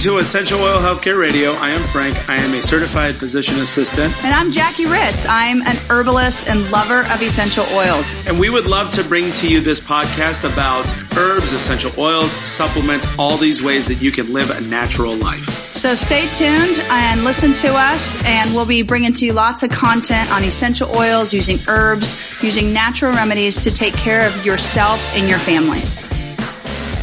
to 0.00 0.16
Essential 0.16 0.58
Oil 0.62 0.78
Healthcare 0.78 1.18
Radio. 1.18 1.52
I 1.52 1.72
am 1.72 1.82
Frank. 1.82 2.26
I 2.26 2.36
am 2.36 2.54
a 2.54 2.62
certified 2.62 3.16
physician 3.16 3.60
assistant. 3.60 4.16
And 4.24 4.34
I'm 4.34 4.50
Jackie 4.50 4.86
Ritz. 4.86 5.26
I'm 5.28 5.60
an 5.60 5.76
herbalist 5.90 6.48
and 6.48 6.70
lover 6.70 7.00
of 7.00 7.20
essential 7.20 7.66
oils. 7.74 8.16
And 8.26 8.40
we 8.40 8.48
would 8.48 8.66
love 8.66 8.92
to 8.92 9.04
bring 9.04 9.30
to 9.32 9.46
you 9.46 9.60
this 9.60 9.78
podcast 9.78 10.50
about 10.50 10.86
herbs, 11.18 11.52
essential 11.52 11.92
oils, 11.98 12.32
supplements, 12.32 13.06
all 13.18 13.36
these 13.36 13.62
ways 13.62 13.88
that 13.88 14.00
you 14.00 14.10
can 14.10 14.32
live 14.32 14.48
a 14.48 14.62
natural 14.62 15.14
life. 15.16 15.44
So 15.76 15.94
stay 15.94 16.26
tuned 16.28 16.80
and 16.88 17.22
listen 17.22 17.52
to 17.52 17.68
us, 17.74 18.16
and 18.24 18.54
we'll 18.54 18.64
be 18.64 18.80
bringing 18.80 19.12
to 19.12 19.26
you 19.26 19.34
lots 19.34 19.62
of 19.62 19.70
content 19.70 20.32
on 20.32 20.44
essential 20.44 20.96
oils, 20.96 21.34
using 21.34 21.58
herbs, 21.68 22.42
using 22.42 22.72
natural 22.72 23.12
remedies 23.12 23.62
to 23.64 23.70
take 23.70 23.92
care 23.94 24.26
of 24.26 24.46
yourself 24.46 25.14
and 25.14 25.28
your 25.28 25.38
family. 25.38 25.82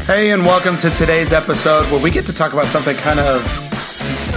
Hey, 0.07 0.31
and 0.31 0.43
welcome 0.43 0.77
to 0.77 0.89
today's 0.89 1.33
episode 1.33 1.83
where 1.91 2.01
we 2.01 2.09
get 2.09 2.25
to 2.27 2.33
talk 2.33 2.53
about 2.53 2.67
something 2.67 2.95
kind 2.95 3.19
of 3.19 3.43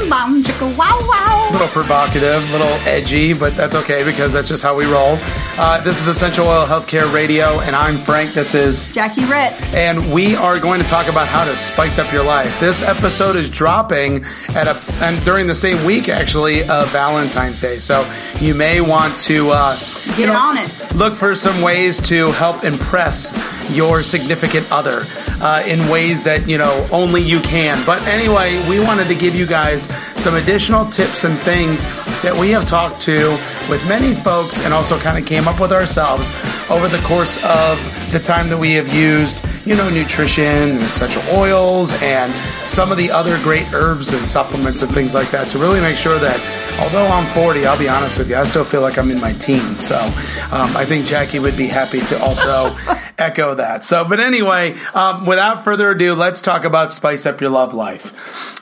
Mom, 0.09 0.43
chicka, 0.43 0.77
wow, 0.77 0.99
wow. 1.03 1.49
a 1.49 1.53
little 1.53 1.69
provocative, 1.69 2.49
a 2.49 2.53
little 2.53 2.67
edgy, 2.89 3.33
but 3.33 3.55
that's 3.55 3.77
okay 3.77 4.03
because 4.03 4.33
that's 4.33 4.49
just 4.49 4.65
how 4.65 4.75
we 4.75 4.85
roll. 4.87 5.17
Uh, 5.57 5.81
this 5.83 6.01
is 6.01 6.09
Essential 6.09 6.49
Oil 6.49 6.67
Healthcare 6.67 7.13
Radio, 7.15 7.61
and 7.61 7.77
I'm 7.77 7.99
Frank. 7.99 8.33
This 8.33 8.53
is 8.53 8.91
Jackie 8.93 9.25
Ritz. 9.27 9.73
and 9.73 10.13
we 10.13 10.35
are 10.35 10.59
going 10.59 10.83
to 10.83 10.89
talk 10.89 11.07
about 11.07 11.29
how 11.29 11.45
to 11.45 11.57
spice 11.57 12.01
up 12.01 12.13
your 12.13 12.25
life. 12.25 12.59
This 12.59 12.83
episode 12.83 13.37
is 13.37 13.49
dropping 13.49 14.25
at 14.57 14.67
a 14.67 14.81
and 15.05 15.25
during 15.25 15.47
the 15.47 15.55
same 15.55 15.85
week 15.87 16.09
actually 16.09 16.65
of 16.69 16.91
Valentine's 16.91 17.61
Day, 17.61 17.79
so 17.79 18.11
you 18.41 18.57
may 18.57 18.81
want 18.81 19.21
to 19.21 19.51
uh, 19.51 19.77
you 20.07 20.17
Get 20.17 20.31
on 20.31 20.57
it. 20.57 20.95
Look 20.95 21.17
for 21.17 21.35
some 21.35 21.63
ways 21.63 22.01
to 22.03 22.27
help 22.33 22.65
impress 22.65 23.33
your 23.71 24.03
significant 24.03 24.71
other 24.73 25.03
uh, 25.41 25.63
in 25.67 25.89
ways 25.89 26.23
that 26.23 26.49
you 26.49 26.59
know 26.59 26.87
only 26.91 27.23
you 27.23 27.41
can. 27.41 27.85
But 27.87 28.03
anyway, 28.03 28.63
we 28.69 28.81
wanted 28.81 29.09
to 29.09 29.15
give 29.15 29.35
you 29.35 29.47
guys 29.47 29.85
some 30.17 30.35
additional 30.35 30.87
tips 30.87 31.25
and 31.25 31.39
things 31.41 31.87
that 32.23 32.37
we 32.39 32.51
have 32.51 32.67
talked 32.67 33.01
to 33.03 33.31
with 33.69 33.87
many 33.89 34.15
folks 34.15 34.61
and 34.61 34.75
also 34.75 34.99
kind 34.99 35.17
of 35.19 35.25
came 35.25 35.49
up 35.49 35.61
with 35.61 35.73
ourselves 35.73 36.31
over 36.71 36.89
the 36.89 37.01
course 37.05 37.37
of 37.45 37.79
the 38.13 38.19
time 38.19 38.49
that 38.49 38.59
we 38.59 38.73
have 38.73 38.93
used, 38.93 39.41
you 39.65 39.75
know, 39.75 39.89
nutrition 39.89 40.45
and 40.45 40.83
essential 40.83 41.23
oils 41.33 41.93
and 42.03 42.33
some 42.69 42.93
of 42.93 42.99
the 42.99 43.11
other 43.11 43.39
great 43.43 43.73
herbs 43.73 44.13
and 44.13 44.27
supplements 44.27 44.83
and 44.83 44.93
things 44.93 45.15
like 45.15 45.31
that 45.31 45.47
to 45.49 45.59
really 45.59 45.81
make 45.81 45.97
sure 45.97 46.19
that 46.19 46.39
although 46.81 47.07
I'm 47.07 47.27
40, 47.35 47.67
I'll 47.67 47.79
be 47.79 47.89
honest 47.89 48.19
with 48.19 48.31
you, 48.31 48.37
I 48.37 48.45
still 48.45 48.65
feel 48.65 48.81
like 48.81 48.99
I'm 48.99 49.11
in 49.11 49.21
my 49.21 49.33
teens. 49.35 49.87
So 49.87 49.97
um, 49.97 50.77
I 50.77 50.85
think 50.85 51.07
Jackie 51.07 51.39
would 51.39 51.57
be 51.57 51.69
happy 51.69 52.01
to 52.01 52.21
also 52.21 52.77
echo 53.19 53.55
that. 53.55 53.85
So, 53.85 54.05
but 54.05 54.19
anyway, 54.19 54.79
um, 54.95 55.27
without 55.27 55.63
further 55.63 55.91
ado, 55.91 56.15
let's 56.15 56.41
talk 56.41 56.65
about 56.65 56.93
spice 56.93 57.27
up 57.27 57.41
your 57.41 57.51
love 57.51 57.75
life. 57.75 58.13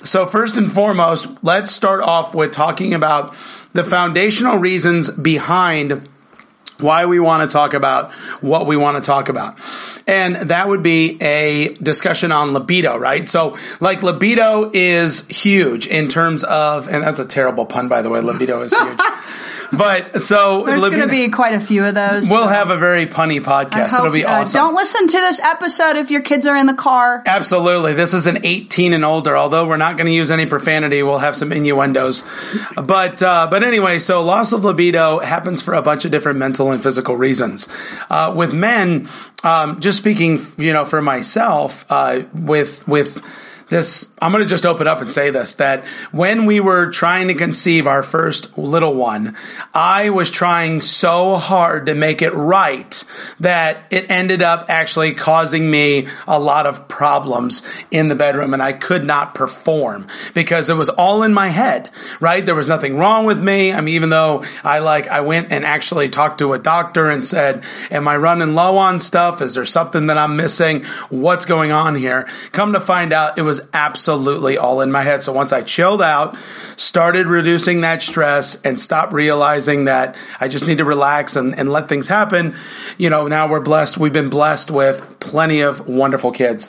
So, 0.05 0.27
first 0.27 0.57
and 0.57 0.71
foremost, 0.71 1.29
let's 1.43 1.71
start 1.71 2.03
off 2.03 2.35
with 2.35 2.51
talking 2.51 2.93
about 2.93 3.35
the 3.73 3.85
foundational 3.85 4.59
reasons 4.59 5.11
behind 5.11 6.09
why 6.79 7.07
we 7.07 7.19
want 7.21 7.49
to 7.49 7.53
talk 7.53 7.75
about 7.75 8.13
what 8.43 8.67
we 8.67 8.77
want 8.77 8.97
to 8.97 9.07
talk 9.07 9.29
about. 9.29 9.59
And 10.07 10.37
that 10.37 10.69
would 10.69 10.83
be 10.83 11.21
a 11.21 11.75
discussion 11.75 12.33
on 12.33 12.53
libido, 12.53 12.97
right? 12.97 13.27
So 13.29 13.57
like 13.81 14.03
libido 14.03 14.71
is 14.73 15.27
huge 15.27 15.87
in 15.87 16.09
terms 16.09 16.45
of, 16.45 16.89
and 16.89 17.03
that's 17.03 17.19
a 17.19 17.27
terrible 17.27 17.67
pun, 17.67 17.89
by 17.89 18.03
the 18.03 18.09
way. 18.09 18.21
Libido 18.21 18.63
is 18.63 18.73
huge. 18.73 18.99
but 19.73 20.21
so 20.21 20.65
There's 20.65 20.81
going 20.81 21.01
to 21.01 21.07
be 21.09 21.29
quite 21.29 21.55
a 21.55 21.61
few 21.61 21.85
of 21.85 21.95
those. 21.95 22.31
we'll 22.31 22.49
have 22.49 22.71
a 22.71 22.77
very 22.77 23.07
punny 23.07 23.41
podcast. 23.41 23.91
Hope- 23.91 24.01
It'll 24.01 24.13
be 24.13 24.25
uh, 24.25 24.41
awesome. 24.43 24.59
Don't 24.59 24.75
listen 24.75 25.07
to 25.09 25.17
this 25.17 25.41
episode 25.41 25.97
if 25.97 26.11
your 26.11 26.23
kids 26.23 26.47
are 26.47 26.57
in 26.57 26.67
the 26.67 26.75
car. 26.75 27.23
Absolutely. 27.27 27.95
This 27.95 28.15
is 28.15 28.27
an 28.27 28.45
18 28.45 28.93
and 28.93 29.05
older. 29.05 29.37
Although 29.37 29.67
we're 29.69 29.77
not 29.77 29.97
going 29.97 30.07
to 30.07 30.13
use 30.13 30.31
any 30.31 30.47
profanity, 30.47 31.03
we'll 31.03 31.19
have 31.19 31.37
some 31.37 31.53
innuendos. 31.53 32.23
But 32.77 33.23
uh, 33.23 33.49
but 33.51 33.63
anyway, 33.63 33.99
so 33.99 34.23
loss 34.23 34.53
of 34.53 34.65
libido 34.65 35.19
happens 35.21 35.63
for 35.63 35.75
a 35.75 35.83
bunch 35.83 36.05
of 36.05 36.11
different 36.11 36.39
mental 36.39 36.71
and 36.73 36.83
physical 36.83 37.17
reasons. 37.17 37.69
Uh, 38.11 38.33
with 38.35 38.53
men, 38.53 39.09
um, 39.45 39.81
just 39.81 39.99
speaking, 39.99 40.41
you 40.57 40.73
know, 40.73 40.85
for 40.85 41.03
myself, 41.03 41.85
uh, 41.91 42.23
with 42.33 42.87
with 42.89 43.23
this 43.69 44.09
i'm 44.21 44.33
going 44.33 44.43
to 44.43 44.49
just 44.49 44.67
open 44.67 44.87
up 44.87 45.01
and 45.01 45.13
say 45.13 45.31
this 45.31 45.57
that 45.57 45.87
when 46.13 46.47
we 46.47 46.61
were 46.61 46.91
trying 46.91 47.29
to 47.29 47.35
conceive 47.35 47.87
our 47.87 48.03
first 48.03 48.57
little 48.59 48.95
one 48.95 49.37
i 49.75 50.11
was 50.11 50.31
trying 50.31 50.81
so 50.81 51.37
hard 51.37 51.87
to 51.87 51.95
make 51.95 52.23
it 52.23 52.35
right 52.35 53.05
that 53.41 53.83
it 53.91 54.11
ended 54.11 54.43
up 54.43 54.67
actually 54.69 55.15
causing 55.15 55.71
me 55.71 56.07
a 56.27 56.39
lot 56.39 56.67
of 56.67 56.89
problems 56.89 57.63
in 57.91 58.09
the 58.09 58.15
bedroom 58.15 58.53
and 58.55 58.63
i 58.63 58.73
could 58.73 59.05
not 59.05 59.35
perform 59.35 60.07
because 60.35 60.71
it 60.71 60.75
was 60.75 60.89
all 60.89 61.23
in 61.23 61.33
my 61.33 61.49
head 61.49 61.91
right? 62.21 62.45
There 62.45 62.55
was 62.55 62.69
nothing 62.69 62.97
wrong 62.97 63.25
with 63.25 63.43
me. 63.43 63.73
I 63.73 63.81
mean 63.81 63.95
even 63.95 64.11
though 64.11 64.45
i 64.63 64.79
like 64.79 65.09
i 65.09 65.21
went 65.21 65.51
and 65.51 65.65
actually 65.65 66.09
talked 66.09 66.39
to 66.39 66.53
a 66.53 66.59
doctor 66.59 67.11
and 67.11 67.25
said 67.25 67.65
am 67.91 68.07
i 68.09 68.17
running 68.17 68.55
low 68.55 68.79
on 68.79 69.01
stuff? 69.01 69.43
Is 69.43 69.55
there 69.55 69.65
something 69.65 70.07
that 70.07 70.19
i'm 70.19 70.37
missing? 70.37 70.85
What's 71.09 71.45
going 71.45 71.73
on 71.73 71.95
here? 71.95 72.29
Come 72.53 72.73
to 72.73 72.81
find 72.81 73.13
out 73.13 73.39
it 73.39 73.43
was 73.43 73.58
absolutely 73.73 74.59
all 74.59 74.81
in 74.81 74.91
my 74.93 75.03
head. 75.03 75.23
So 75.23 75.33
once 75.33 75.53
I 75.53 75.63
chilled 75.63 76.03
out, 76.03 76.37
started 76.77 77.27
reducing 77.27 77.83
that 77.83 78.03
stress 78.03 78.61
and 78.63 78.79
stopped 78.79 79.13
realizing 79.13 79.85
that 79.85 80.17
I 80.41 80.49
just 80.49 80.67
need 80.67 80.79
to 80.79 80.85
relax 80.85 81.37
and, 81.37 81.59
and 81.59 81.71
let 81.71 81.89
things 81.89 82.09
happen, 82.09 82.57
you 82.97 83.11
know, 83.11 83.27
now 83.27 83.49
we're 83.49 83.61
blessed. 83.61 83.99
We've 83.99 84.13
been 84.13 84.31
blessed 84.31 84.71
with 84.71 85.21
plenty 85.21 85.61
of 85.61 85.87
wonderful 85.87 86.33
kids. 86.33 86.69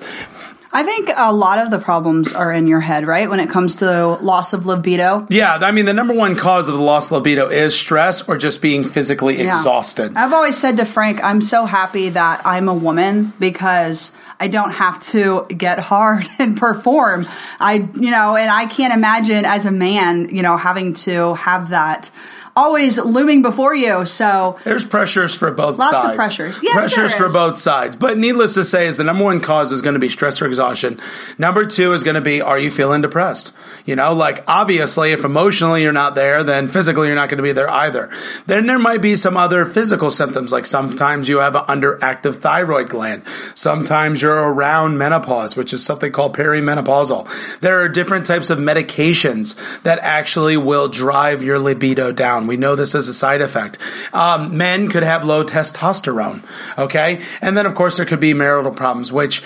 I 0.72 0.84
think 0.84 1.09
a 1.16 1.34
lot 1.34 1.57
of 1.57 1.72
the 1.72 1.80
problems 1.80 2.31
are 2.31 2.52
in 2.53 2.68
your 2.68 2.80
head, 2.80 3.07
right? 3.07 3.28
When 3.28 3.40
it 3.40 3.50
comes 3.50 3.75
to 3.75 4.07
loss 4.22 4.53
of 4.53 4.68
libido. 4.68 5.25
Yeah, 5.30 5.56
I 5.56 5.72
mean, 5.72 5.85
the 5.85 5.94
number 5.94 6.13
one 6.13 6.35
cause 6.35 6.69
of 6.69 6.75
the 6.75 6.81
lost 6.84 7.12
libido 7.12 7.50
is 7.50 7.75
stress 7.75 8.28
or 8.28 8.38
just 8.38 8.62
being 8.62 8.88
physically 8.88 9.38
Yeah. 9.40 9.47
exhausted. 9.47 10.13
I've 10.16 10.31
always 10.34 10.58
said 10.58 10.78
to 10.78 10.85
Frank, 10.85 11.24
I'm 11.24 11.41
so 11.41 11.66
happy 11.66 12.09
that 12.09 12.41
I'm 12.46 12.69
a 12.69 12.74
woman 12.74 13.34
because 13.40 14.12
I 14.40 14.47
don't 14.47 14.72
have 14.72 15.00
to 15.08 15.47
get 15.50 15.79
hard 15.79 16.28
and 16.40 16.56
perform. 16.56 17.28
I, 17.59 17.90
you 17.96 18.12
know, 18.12 18.35
and 18.35 18.52
I 18.52 18.68
can't 18.68 18.94
imagine 18.94 19.46
as 19.46 19.66
a 19.66 19.72
man, 19.72 20.29
you 20.34 20.44
know, 20.44 20.56
having 20.56 20.94
to 21.06 21.34
have 21.34 21.69
that 21.69 22.12
always 22.56 22.98
looming 22.98 23.42
before 23.42 23.76
you. 23.76 24.06
So 24.06 24.58
There's 24.64 24.86
pressures 24.86 25.36
for 25.36 25.52
both 25.52 25.78
Lots 25.78 26.04
of 26.04 26.16
pressures. 26.16 26.60
Yes, 26.62 26.74
pressures 26.74 27.16
for 27.16 27.30
both 27.30 27.58
sides. 27.58 27.96
But 27.96 28.18
needless 28.18 28.54
to 28.56 28.64
say, 28.64 28.88
is 28.88 28.98
the 28.98 29.04
number 29.04 29.24
one 29.24 29.40
cause 29.40 29.72
is 29.72 29.82
going 29.82 29.94
to 29.94 30.00
be 30.00 30.10
stress 30.10 30.42
or 30.42 30.48
exhaustion. 30.48 31.00
Number 31.38 31.66
two 31.66 31.94
is 31.94 32.04
going 32.04 32.16
to 32.16 32.22
be, 32.22 32.42
are 32.42 32.59
you 32.59 32.72
feeling 32.72 33.02
depressed? 33.02 33.54
You 33.86 33.96
know, 33.96 34.14
like 34.14 34.44
obviously, 34.48 35.12
if 35.12 35.26
emotionally 35.26 35.84
you're 35.84 35.92
not 35.92 36.16
there, 36.16 36.44
then 36.44 36.68
physically 36.68 37.08
you're 37.08 37.16
not 37.16 37.30
going 37.30 37.38
to 37.38 37.44
be 37.44 37.52
there 37.52 37.70
either. 37.70 38.09
Then 38.46 38.68
there 38.68 38.80
might 38.80 39.02
be 39.02 39.16
some 39.16 39.38
other 39.38 39.66
physical 39.66 40.12
symptoms, 40.12 40.52
like 40.52 40.66
sometimes 40.66 41.30
you 41.30 41.38
have 41.38 41.56
an 41.56 41.64
underactive 41.64 42.36
thyroid 42.36 42.90
gland. 42.90 43.24
Sometimes 43.56 44.22
you're 44.22 44.34
around 44.34 44.98
menopause, 44.98 45.56
which 45.56 45.74
is 45.74 45.84
something 45.84 46.12
called 46.12 46.36
perimenopausal. 46.36 47.59
There 47.62 47.82
are 47.82 47.90
different 47.90 48.26
types 48.26 48.50
of 48.50 48.59
medications 48.59 49.56
that 49.84 50.00
actually 50.00 50.58
will 50.58 50.88
drive 50.88 51.44
your 51.44 51.59
libido 51.59 52.12
down. 52.12 52.39
We 52.48 52.58
know 52.58 52.76
this 52.76 52.96
as 52.96 53.08
a 53.08 53.14
side 53.14 53.42
effect. 53.42 53.78
Um, 54.14 54.58
men 54.58 54.90
could 54.90 55.04
have 55.04 55.24
low 55.24 55.44
testosterone. 55.44 56.44
Okay. 56.78 57.22
And 57.42 57.58
then 57.58 57.66
of 57.66 57.76
course 57.76 57.98
there 57.98 58.06
could 58.06 58.20
be 58.20 58.34
marital 58.34 58.72
problems, 58.72 59.12
which 59.12 59.44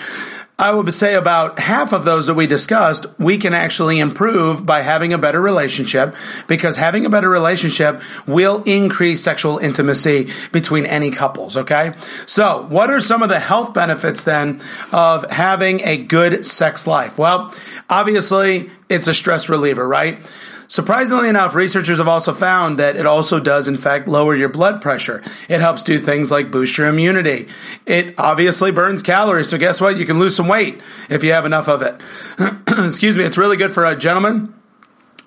I 0.56 0.70
would 0.70 0.94
say 0.94 1.14
about 1.14 1.58
half 1.58 1.92
of 1.92 2.04
those 2.04 2.28
that 2.28 2.34
we 2.34 2.46
discussed, 2.46 3.06
we 3.18 3.38
can 3.38 3.54
actually 3.54 3.98
improve 3.98 4.64
by 4.64 4.82
having 4.82 5.12
a 5.12 5.18
better 5.18 5.40
relationship 5.40 6.14
because 6.46 6.76
having 6.76 7.04
a 7.04 7.10
better 7.10 7.28
relationship 7.28 8.00
will 8.28 8.62
increase 8.62 9.20
sexual 9.20 9.58
intimacy 9.58 10.30
between 10.52 10.86
any 10.86 11.10
couples. 11.10 11.56
Okay. 11.56 11.94
So 12.26 12.66
what 12.68 12.88
are 12.90 13.00
some 13.00 13.20
of 13.24 13.30
the 13.30 13.40
health 13.40 13.74
benefits 13.74 14.22
then 14.22 14.60
of 14.92 15.28
having 15.28 15.80
a 15.80 15.96
good 15.96 16.46
sex 16.46 16.86
life? 16.86 17.18
Well, 17.18 17.52
obviously 17.90 18.70
it's 18.88 19.08
a 19.08 19.14
stress 19.14 19.48
reliever, 19.48 19.86
right? 19.86 20.24
Surprisingly 20.68 21.28
enough, 21.28 21.54
researchers 21.54 21.98
have 21.98 22.08
also 22.08 22.32
found 22.32 22.78
that 22.78 22.96
it 22.96 23.06
also 23.06 23.38
does, 23.40 23.68
in 23.68 23.76
fact, 23.76 24.08
lower 24.08 24.34
your 24.34 24.48
blood 24.48 24.80
pressure. 24.80 25.22
It 25.48 25.60
helps 25.60 25.82
do 25.82 25.98
things 25.98 26.30
like 26.30 26.50
boost 26.50 26.78
your 26.78 26.86
immunity. 26.86 27.48
It 27.86 28.14
obviously 28.18 28.70
burns 28.70 29.02
calories, 29.02 29.48
so 29.48 29.58
guess 29.58 29.80
what? 29.80 29.96
You 29.96 30.06
can 30.06 30.18
lose 30.18 30.36
some 30.36 30.48
weight 30.48 30.80
if 31.08 31.22
you 31.22 31.32
have 31.32 31.46
enough 31.46 31.68
of 31.68 31.82
it. 31.82 32.00
Excuse 32.86 33.16
me. 33.16 33.24
It's 33.24 33.38
really 33.38 33.56
good 33.56 33.72
for 33.72 33.84
a 33.84 33.96
gentleman 33.96 34.54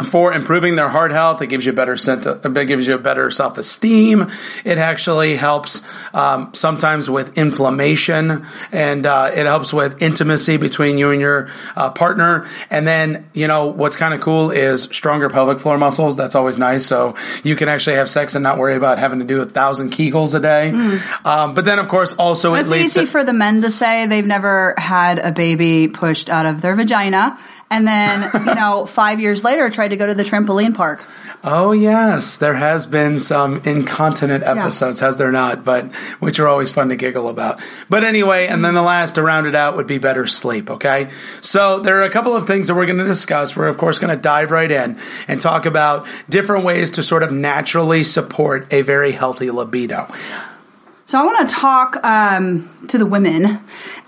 for 0.05 0.33
improving 0.33 0.75
their 0.75 0.89
heart 0.89 1.11
health. 1.11 1.41
It 1.41 1.47
gives 1.47 1.65
you 1.65 1.71
a 1.71 1.75
better 1.75 1.97
sense. 1.97 2.25
It 2.25 2.67
gives 2.67 2.87
you 2.87 2.95
a 2.95 2.99
better 2.99 3.31
self 3.31 3.57
esteem. 3.57 4.29
It 4.63 4.77
actually 4.77 5.35
helps 5.35 5.81
um, 6.13 6.53
sometimes 6.53 7.09
with 7.09 7.37
inflammation, 7.37 8.45
and 8.71 9.05
uh, 9.05 9.31
it 9.33 9.45
helps 9.45 9.73
with 9.73 10.01
intimacy 10.01 10.57
between 10.57 10.97
you 10.97 11.11
and 11.11 11.19
your 11.21 11.49
uh, 11.75 11.89
partner. 11.91 12.47
And 12.69 12.87
then 12.87 13.29
you 13.33 13.47
know 13.47 13.67
what's 13.67 13.95
kind 13.95 14.13
of 14.13 14.21
cool 14.21 14.51
is 14.51 14.83
stronger 14.83 15.29
pelvic 15.29 15.59
floor 15.59 15.77
muscles. 15.77 16.15
That's 16.15 16.35
always 16.35 16.57
nice. 16.59 16.85
So 16.85 17.15
you 17.43 17.55
can 17.55 17.67
actually 17.67 17.95
have 17.95 18.09
sex 18.09 18.35
and 18.35 18.43
not 18.43 18.57
worry 18.57 18.75
about 18.75 18.99
having 18.99 19.19
to 19.19 19.25
do 19.25 19.41
a 19.41 19.45
thousand 19.45 19.91
Kegels 19.91 20.33
a 20.33 20.39
day. 20.39 20.69
Um, 21.25 21.53
but 21.53 21.65
then 21.65 21.79
of 21.79 21.87
course 21.87 22.13
also 22.13 22.53
it's 22.53 22.71
it 22.71 22.81
easy 22.81 23.01
to, 23.01 23.05
for 23.05 23.23
the 23.23 23.33
men 23.33 23.61
to 23.61 23.71
say 23.71 24.05
they've 24.05 24.25
never 24.25 24.75
had 24.77 25.19
a 25.19 25.31
baby 25.31 25.87
pushed 25.87 26.29
out 26.29 26.45
of 26.45 26.61
their 26.61 26.75
vagina. 26.75 27.37
And 27.69 27.87
then 27.87 28.29
you 28.33 28.55
know 28.55 28.85
five 28.87 29.19
years 29.19 29.43
later 29.43 29.69
tried 29.69 29.89
to 29.89 29.97
go 29.97 30.07
to 30.07 30.13
the 30.13 30.23
trampoline 30.23 30.75
park. 30.75 31.05
Oh 31.43 31.71
yes, 31.71 32.37
there 32.37 32.55
has 32.55 32.87
been 32.87 33.19
some 33.19 33.57
incontinent 33.63 34.43
episodes, 34.43 34.99
has 35.01 35.17
there 35.17 35.31
not? 35.31 35.63
But 35.63 35.93
which 36.19 36.39
are 36.39 36.47
always 36.47 36.71
fun 36.71 36.89
to 36.89 36.95
giggle 36.95 37.29
about. 37.29 37.61
But 37.89 38.03
anyway, 38.03 38.47
and 38.47 38.65
then 38.65 38.73
the 38.73 38.81
last 38.81 39.15
to 39.15 39.21
round 39.21 39.47
it 39.47 39.55
out 39.55 39.75
would 39.75 39.87
be 39.87 39.97
better 39.99 40.25
sleep. 40.25 40.69
Okay, 40.69 41.09
so 41.41 41.79
there 41.79 41.99
are 41.99 42.03
a 42.03 42.09
couple 42.09 42.35
of 42.35 42.47
things 42.47 42.67
that 42.67 42.75
we're 42.75 42.87
going 42.87 42.97
to 42.97 43.05
discuss. 43.05 43.55
We're 43.55 43.67
of 43.67 43.77
course 43.77 43.99
going 43.99 44.15
to 44.15 44.21
dive 44.21 44.51
right 44.51 44.71
in 44.71 44.99
and 45.27 45.39
talk 45.39 45.65
about 45.65 46.07
different 46.29 46.65
ways 46.65 46.91
to 46.91 47.03
sort 47.03 47.23
of 47.23 47.31
naturally 47.31 48.03
support 48.03 48.71
a 48.71 48.81
very 48.81 49.11
healthy 49.11 49.51
libido. 49.51 50.11
So 51.07 51.17
I 51.17 51.23
want 51.23 51.47
to 51.47 51.55
talk 51.55 52.03
um, 52.03 52.69
to 52.89 52.97
the 52.97 53.05
women, 53.05 53.61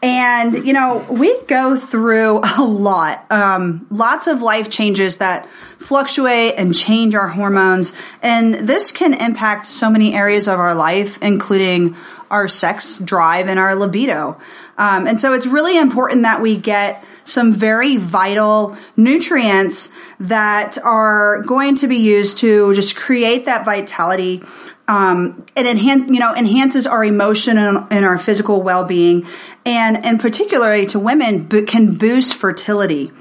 and 0.04 0.68
you 0.68 0.74
know 0.74 1.06
we 1.10 1.42
go 1.44 1.78
through 1.78 2.42
a 2.57 2.62
lot, 2.62 3.25
um, 3.31 3.88
lots 3.90 4.28
of 4.28 4.42
life 4.42 4.69
changes 4.69 5.16
that 5.18 5.48
fluctuate 5.78 6.56
and 6.57 6.75
change 6.75 7.16
our 7.16 7.30
hormones, 7.30 7.94
and 8.22 8.68
this 8.68 8.92
can 8.92 9.13
impact 9.13 9.66
so 9.66 9.90
many 9.90 10.13
areas 10.13 10.50
of 10.50 10.60
our 10.60 10.75
life, 10.75 11.18
including 11.22 11.96
our 12.30 12.50
sex 12.50 13.00
drive 13.00 13.48
and 13.48 13.60
our 13.60 13.75
libido. 13.75 14.38
Um, 14.78 15.07
and 15.07 15.22
so 15.22 15.34
it's 15.34 15.48
really 15.48 15.78
important 15.78 16.24
that 16.24 16.42
we 16.42 16.57
get 16.57 17.02
some 17.24 17.54
very 17.54 17.95
vital 17.95 18.75
nutrients 18.98 19.90
that 20.19 20.78
are 20.80 21.44
going 21.44 21.75
to 21.75 21.88
be 21.88 21.98
used 21.98 22.40
to 22.40 22.74
just 22.74 22.98
create 22.98 23.45
that 23.45 23.63
vitality 23.63 24.44
um, 24.90 25.46
it 25.56 25.66
enhance, 25.66 26.10
you 26.12 26.20
know, 26.20 26.34
enhances 26.36 26.88
our 26.88 27.06
emotion 27.06 27.58
and, 27.58 27.86
and 27.92 28.04
our 28.04 28.18
physical 28.18 28.62
well-being, 28.64 29.28
and 29.64 30.04
and 30.04 30.20
particularly 30.20 30.88
to 30.88 31.00
women, 31.00 31.44
bo- 31.44 31.64
can 31.64 31.96
boost 31.96 32.34
fertility. 32.36 33.12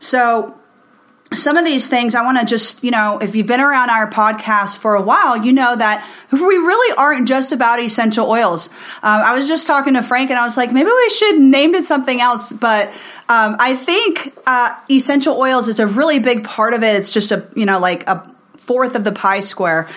So 0.00 0.58
some 1.32 1.56
of 1.56 1.64
these 1.64 1.88
things 1.88 2.14
I 2.14 2.22
want 2.22 2.38
to 2.40 2.44
just, 2.44 2.82
you 2.84 2.90
know, 2.90 3.18
if 3.18 3.34
you've 3.34 3.46
been 3.46 3.60
around 3.60 3.88
our 3.88 4.10
podcast 4.10 4.78
for 4.78 4.94
a 4.94 5.00
while, 5.00 5.36
you 5.36 5.52
know 5.52 5.74
that 5.76 6.06
we 6.30 6.38
really 6.38 6.96
aren't 6.98 7.28
just 7.28 7.52
about 7.52 7.80
essential 7.80 8.28
oils. 8.28 8.68
Um, 9.02 9.22
I 9.22 9.34
was 9.34 9.48
just 9.48 9.66
talking 9.66 9.94
to 9.94 10.02
Frank 10.02 10.30
and 10.30 10.38
I 10.38 10.44
was 10.44 10.56
like, 10.56 10.72
maybe 10.72 10.90
we 10.90 11.08
should 11.08 11.40
name 11.40 11.74
it 11.74 11.84
something 11.84 12.20
else, 12.20 12.52
but 12.52 12.88
um, 13.28 13.56
I 13.58 13.76
think 13.76 14.34
uh, 14.46 14.74
essential 14.90 15.38
oils 15.38 15.68
is 15.68 15.80
a 15.80 15.86
really 15.86 16.18
big 16.18 16.44
part 16.44 16.74
of 16.74 16.82
it. 16.82 16.96
It's 16.96 17.12
just 17.12 17.32
a, 17.32 17.48
you 17.54 17.64
know, 17.64 17.78
like 17.78 18.06
a 18.08 18.30
fourth 18.58 18.94
of 18.94 19.04
the 19.04 19.12
pie 19.12 19.40
square 19.40 19.88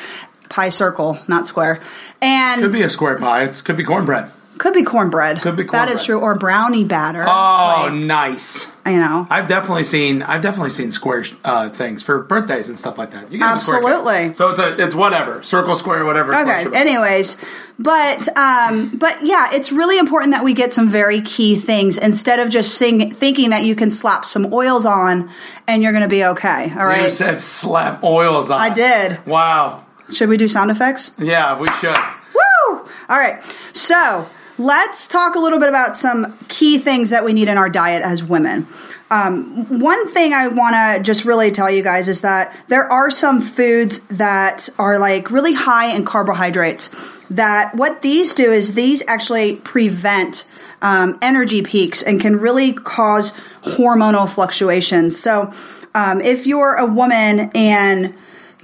pie 0.50 0.69
circle, 0.69 1.19
not 1.27 1.47
square. 1.47 1.81
And 2.21 2.62
Could 2.62 2.71
be 2.74 2.83
a 2.83 2.89
square 2.89 3.18
pie. 3.18 3.44
It 3.44 3.62
could 3.63 3.77
be 3.77 3.83
cornbread. 3.83 4.31
could 4.57 4.74
be 4.74 4.83
cornbread. 4.83 5.42
Could 5.42 5.56
be 5.57 5.63
cornbread. 5.63 5.89
That 5.89 5.94
is 5.94 6.06
true. 6.06 6.19
Or 6.19 6.36
brownie 6.36 6.83
batter. 6.86 7.24
Oh, 7.27 7.88
Like, 7.88 7.94
nice. 7.94 8.68
you 8.86 8.97
know. 8.97 9.27
I've 9.30 9.47
definitely 9.50 9.83
seen 9.83 10.21
I've 10.21 10.42
definitely 10.42 10.69
seen 10.69 10.92
square 10.92 11.25
uh, 11.44 11.69
things 11.69 12.03
for 12.03 12.21
birthdays 12.24 12.69
and 12.69 12.80
stuff 12.80 12.97
like 12.97 13.12
that. 13.12 13.31
You 13.31 13.39
square. 13.39 13.50
Absolutely. 13.51 14.33
So 14.33 14.50
it's 14.51 14.59
a 14.59 14.81
it's 14.81 14.95
whatever 14.95 15.44
circle, 15.44 15.75
square, 15.75 16.06
whatever. 16.06 16.33
Okay. 16.33 16.65
Anyways, 16.74 17.36
but 17.77 18.30
um, 18.38 18.95
but 18.98 19.25
yeah, 19.25 19.53
it's 19.53 19.71
really 19.74 19.98
important 19.98 20.31
that 20.31 20.44
we 20.45 20.53
get 20.53 20.71
some 20.71 20.89
very 20.89 21.21
key 21.21 21.56
things 21.59 21.98
instead 21.98 22.39
of 22.39 22.50
just 22.50 22.75
sing, 22.75 23.13
thinking 23.13 23.50
that 23.50 23.63
you 23.63 23.75
can 23.75 23.91
slap 23.91 24.24
some 24.25 24.53
oils 24.53 24.86
on 24.86 25.30
and 25.68 25.83
you're 25.83 25.91
going 25.91 26.03
to 26.03 26.09
be 26.09 26.24
okay. 26.24 26.71
All 26.77 26.86
right. 26.86 27.03
You 27.03 27.09
said 27.09 27.41
slap 27.41 28.03
oils 28.03 28.51
on. 28.51 28.62
I 28.62 28.69
did. 28.69 29.25
Wow. 29.25 29.84
Should 30.09 30.29
we 30.29 30.37
do 30.37 30.47
sound 30.47 30.71
effects? 30.71 31.13
Yeah, 31.17 31.59
we 31.59 31.67
should. 31.79 31.97
Woo! 32.33 32.89
All 33.09 33.17
right. 33.17 33.41
So 33.73 34.27
let's 34.57 35.07
talk 35.07 35.35
a 35.35 35.39
little 35.39 35.59
bit 35.59 35.69
about 35.69 35.97
some 35.97 36.33
key 36.47 36.79
things 36.79 37.09
that 37.09 37.25
we 37.25 37.33
need 37.33 37.47
in 37.47 37.57
our 37.57 37.69
diet 37.69 38.03
as 38.03 38.23
women. 38.23 38.67
Um, 39.11 39.79
one 39.79 40.11
thing 40.11 40.33
I 40.33 40.47
want 40.47 40.75
to 40.75 41.03
just 41.03 41.25
really 41.25 41.51
tell 41.51 41.69
you 41.69 41.83
guys 41.83 42.07
is 42.07 42.21
that 42.21 42.55
there 42.67 42.91
are 42.91 43.11
some 43.11 43.41
foods 43.41 43.99
that 44.07 44.67
are 44.79 44.97
like 44.97 45.29
really 45.29 45.53
high 45.53 45.87
in 45.95 46.05
carbohydrates. 46.05 46.89
That 47.29 47.75
what 47.75 48.01
these 48.01 48.33
do 48.35 48.51
is 48.51 48.73
these 48.73 49.03
actually 49.07 49.57
prevent 49.57 50.45
um, 50.81 51.17
energy 51.21 51.61
peaks 51.61 52.03
and 52.03 52.19
can 52.19 52.37
really 52.39 52.73
cause 52.73 53.31
hormonal 53.63 54.29
fluctuations. 54.29 55.19
So, 55.19 55.53
um, 55.95 56.21
if 56.21 56.45
you're 56.45 56.75
a 56.75 56.85
woman 56.85 57.51
and 57.55 58.13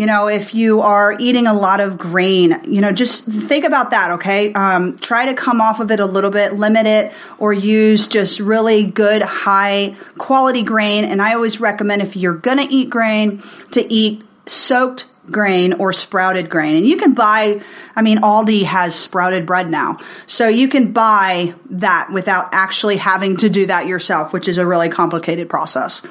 you 0.02 0.08
know, 0.08 0.28
if 0.28 0.56
you 0.56 0.82
are 0.82 1.16
eating 1.20 1.46
a 1.46 1.54
lot 1.54 1.80
of 1.80 1.96
grain, 1.96 2.60
you 2.64 2.82
know, 2.82 2.92
just 2.92 3.24
think 3.24 3.66
about 3.66 3.92
that, 3.92 4.14
okay? 4.14 4.52
Um, 4.52 4.98
try 4.98 5.28
to 5.28 5.36
come 5.36 5.62
off 5.62 5.80
of 5.80 5.92
it 5.92 6.00
a 6.00 6.08
little 6.08 6.32
bit, 6.32 6.54
limit 6.54 6.88
it, 6.88 7.14
or 7.38 7.54
use 7.54 8.08
just 8.08 8.40
really 8.40 8.84
good, 8.84 9.22
high 9.22 9.96
quality 10.18 10.64
grain. 10.64 11.06
And 11.06 11.22
I 11.22 11.36
always 11.36 11.60
recommend 11.60 12.02
if 12.02 12.16
you're 12.16 12.34
gonna 12.34 12.66
eat 12.68 12.90
grain, 12.90 13.44
to 13.74 13.94
eat 13.94 14.24
soaked 14.48 15.06
grain 15.28 15.74
or 15.74 15.94
sprouted 15.94 16.50
grain. 16.50 16.78
And 16.78 16.88
you 16.88 16.98
can 16.98 17.14
buy, 17.14 17.62
I 17.96 18.02
mean, 18.02 18.22
Aldi 18.22 18.64
has 18.64 18.96
sprouted 18.96 19.46
bread 19.46 19.70
now. 19.70 20.00
So 20.26 20.48
you 20.48 20.68
can 20.68 20.94
buy 20.94 21.54
that 21.70 22.12
without 22.12 22.50
actually 22.54 22.98
having 22.98 23.38
to 23.38 23.50
do 23.50 23.68
that 23.68 23.86
yourself, 23.86 24.34
which 24.34 24.48
is 24.48 24.58
a 24.58 24.66
really 24.66 24.90
complicated 24.90 25.48
process. 25.48 26.02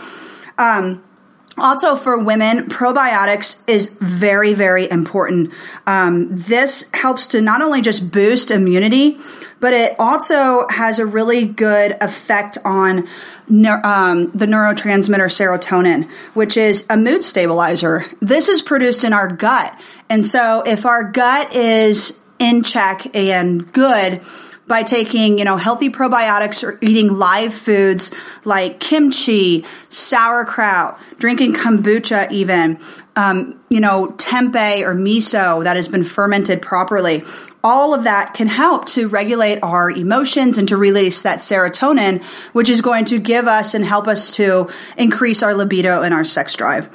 Um, 0.58 1.02
also, 1.58 1.96
for 1.96 2.18
women, 2.18 2.68
probiotics 2.68 3.58
is 3.66 3.88
very, 4.00 4.54
very 4.54 4.90
important. 4.90 5.52
Um, 5.86 6.28
this 6.30 6.88
helps 6.94 7.28
to 7.28 7.40
not 7.40 7.60
only 7.60 7.80
just 7.82 8.10
boost 8.10 8.50
immunity, 8.50 9.18
but 9.60 9.74
it 9.74 9.94
also 9.98 10.66
has 10.68 10.98
a 10.98 11.06
really 11.06 11.44
good 11.44 11.96
effect 12.00 12.56
on 12.64 13.06
um, 13.50 14.30
the 14.32 14.46
neurotransmitter 14.46 15.28
serotonin, 15.28 16.08
which 16.34 16.56
is 16.56 16.86
a 16.88 16.96
mood 16.96 17.22
stabilizer. 17.22 18.06
This 18.20 18.48
is 18.48 18.62
produced 18.62 19.04
in 19.04 19.12
our 19.12 19.28
gut. 19.28 19.78
And 20.08 20.24
so 20.24 20.62
if 20.62 20.86
our 20.86 21.04
gut 21.04 21.54
is 21.54 22.18
in 22.38 22.62
check 22.62 23.14
and 23.14 23.70
good, 23.72 24.22
by 24.70 24.84
taking, 24.84 25.36
you 25.36 25.44
know, 25.44 25.56
healthy 25.56 25.90
probiotics 25.90 26.62
or 26.62 26.78
eating 26.80 27.12
live 27.12 27.52
foods 27.52 28.12
like 28.44 28.78
kimchi, 28.78 29.64
sauerkraut, 29.88 30.96
drinking 31.18 31.54
kombucha 31.54 32.30
even, 32.30 32.78
um, 33.16 33.60
you 33.68 33.80
know, 33.80 34.14
tempeh 34.16 34.82
or 34.82 34.94
miso 34.94 35.64
that 35.64 35.74
has 35.74 35.88
been 35.88 36.04
fermented 36.04 36.62
properly. 36.62 37.24
All 37.64 37.92
of 37.92 38.04
that 38.04 38.34
can 38.34 38.46
help 38.46 38.86
to 38.90 39.08
regulate 39.08 39.58
our 39.64 39.90
emotions 39.90 40.56
and 40.56 40.68
to 40.68 40.76
release 40.76 41.22
that 41.22 41.40
serotonin, 41.40 42.22
which 42.52 42.70
is 42.70 42.80
going 42.80 43.06
to 43.06 43.18
give 43.18 43.48
us 43.48 43.74
and 43.74 43.84
help 43.84 44.06
us 44.06 44.30
to 44.32 44.70
increase 44.96 45.42
our 45.42 45.52
libido 45.52 46.02
and 46.02 46.14
our 46.14 46.24
sex 46.24 46.54
drive. 46.54 46.88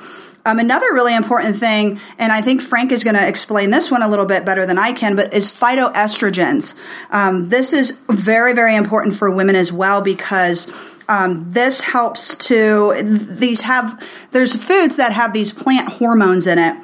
Um, 0.46 0.60
another 0.60 0.94
really 0.94 1.16
important 1.16 1.58
thing, 1.58 2.00
and 2.20 2.32
I 2.32 2.42
think 2.42 2.62
Frank 2.62 2.92
is 2.92 3.04
going 3.04 3.16
to 3.16 3.28
explain 3.28 3.72
this 3.72 3.90
one 3.90 4.04
a 4.04 4.08
little 4.08 4.28
bit 4.28 4.46
better 4.46 4.66
than 4.66 4.78
I 4.78 4.94
can, 4.94 5.16
but 5.16 5.34
is 5.34 5.52
phytoestrogens. 5.52 6.76
Um, 7.10 7.50
this 7.50 7.74
is 7.74 8.00
very, 8.10 8.54
very 8.54 8.76
important 8.76 9.16
for 9.16 9.32
women 9.32 9.56
as 9.56 9.74
well 9.74 10.02
because 10.02 10.72
um, 11.08 11.52
this 11.52 11.82
helps 11.82 12.36
to 12.36 12.94
these 13.04 13.62
have 13.62 14.02
there's 14.32 14.56
foods 14.56 14.96
that 14.96 15.14
have 15.14 15.34
these 15.34 15.52
plant 15.52 15.90
hormones 15.90 16.48
in 16.48 16.58
it 16.58 16.76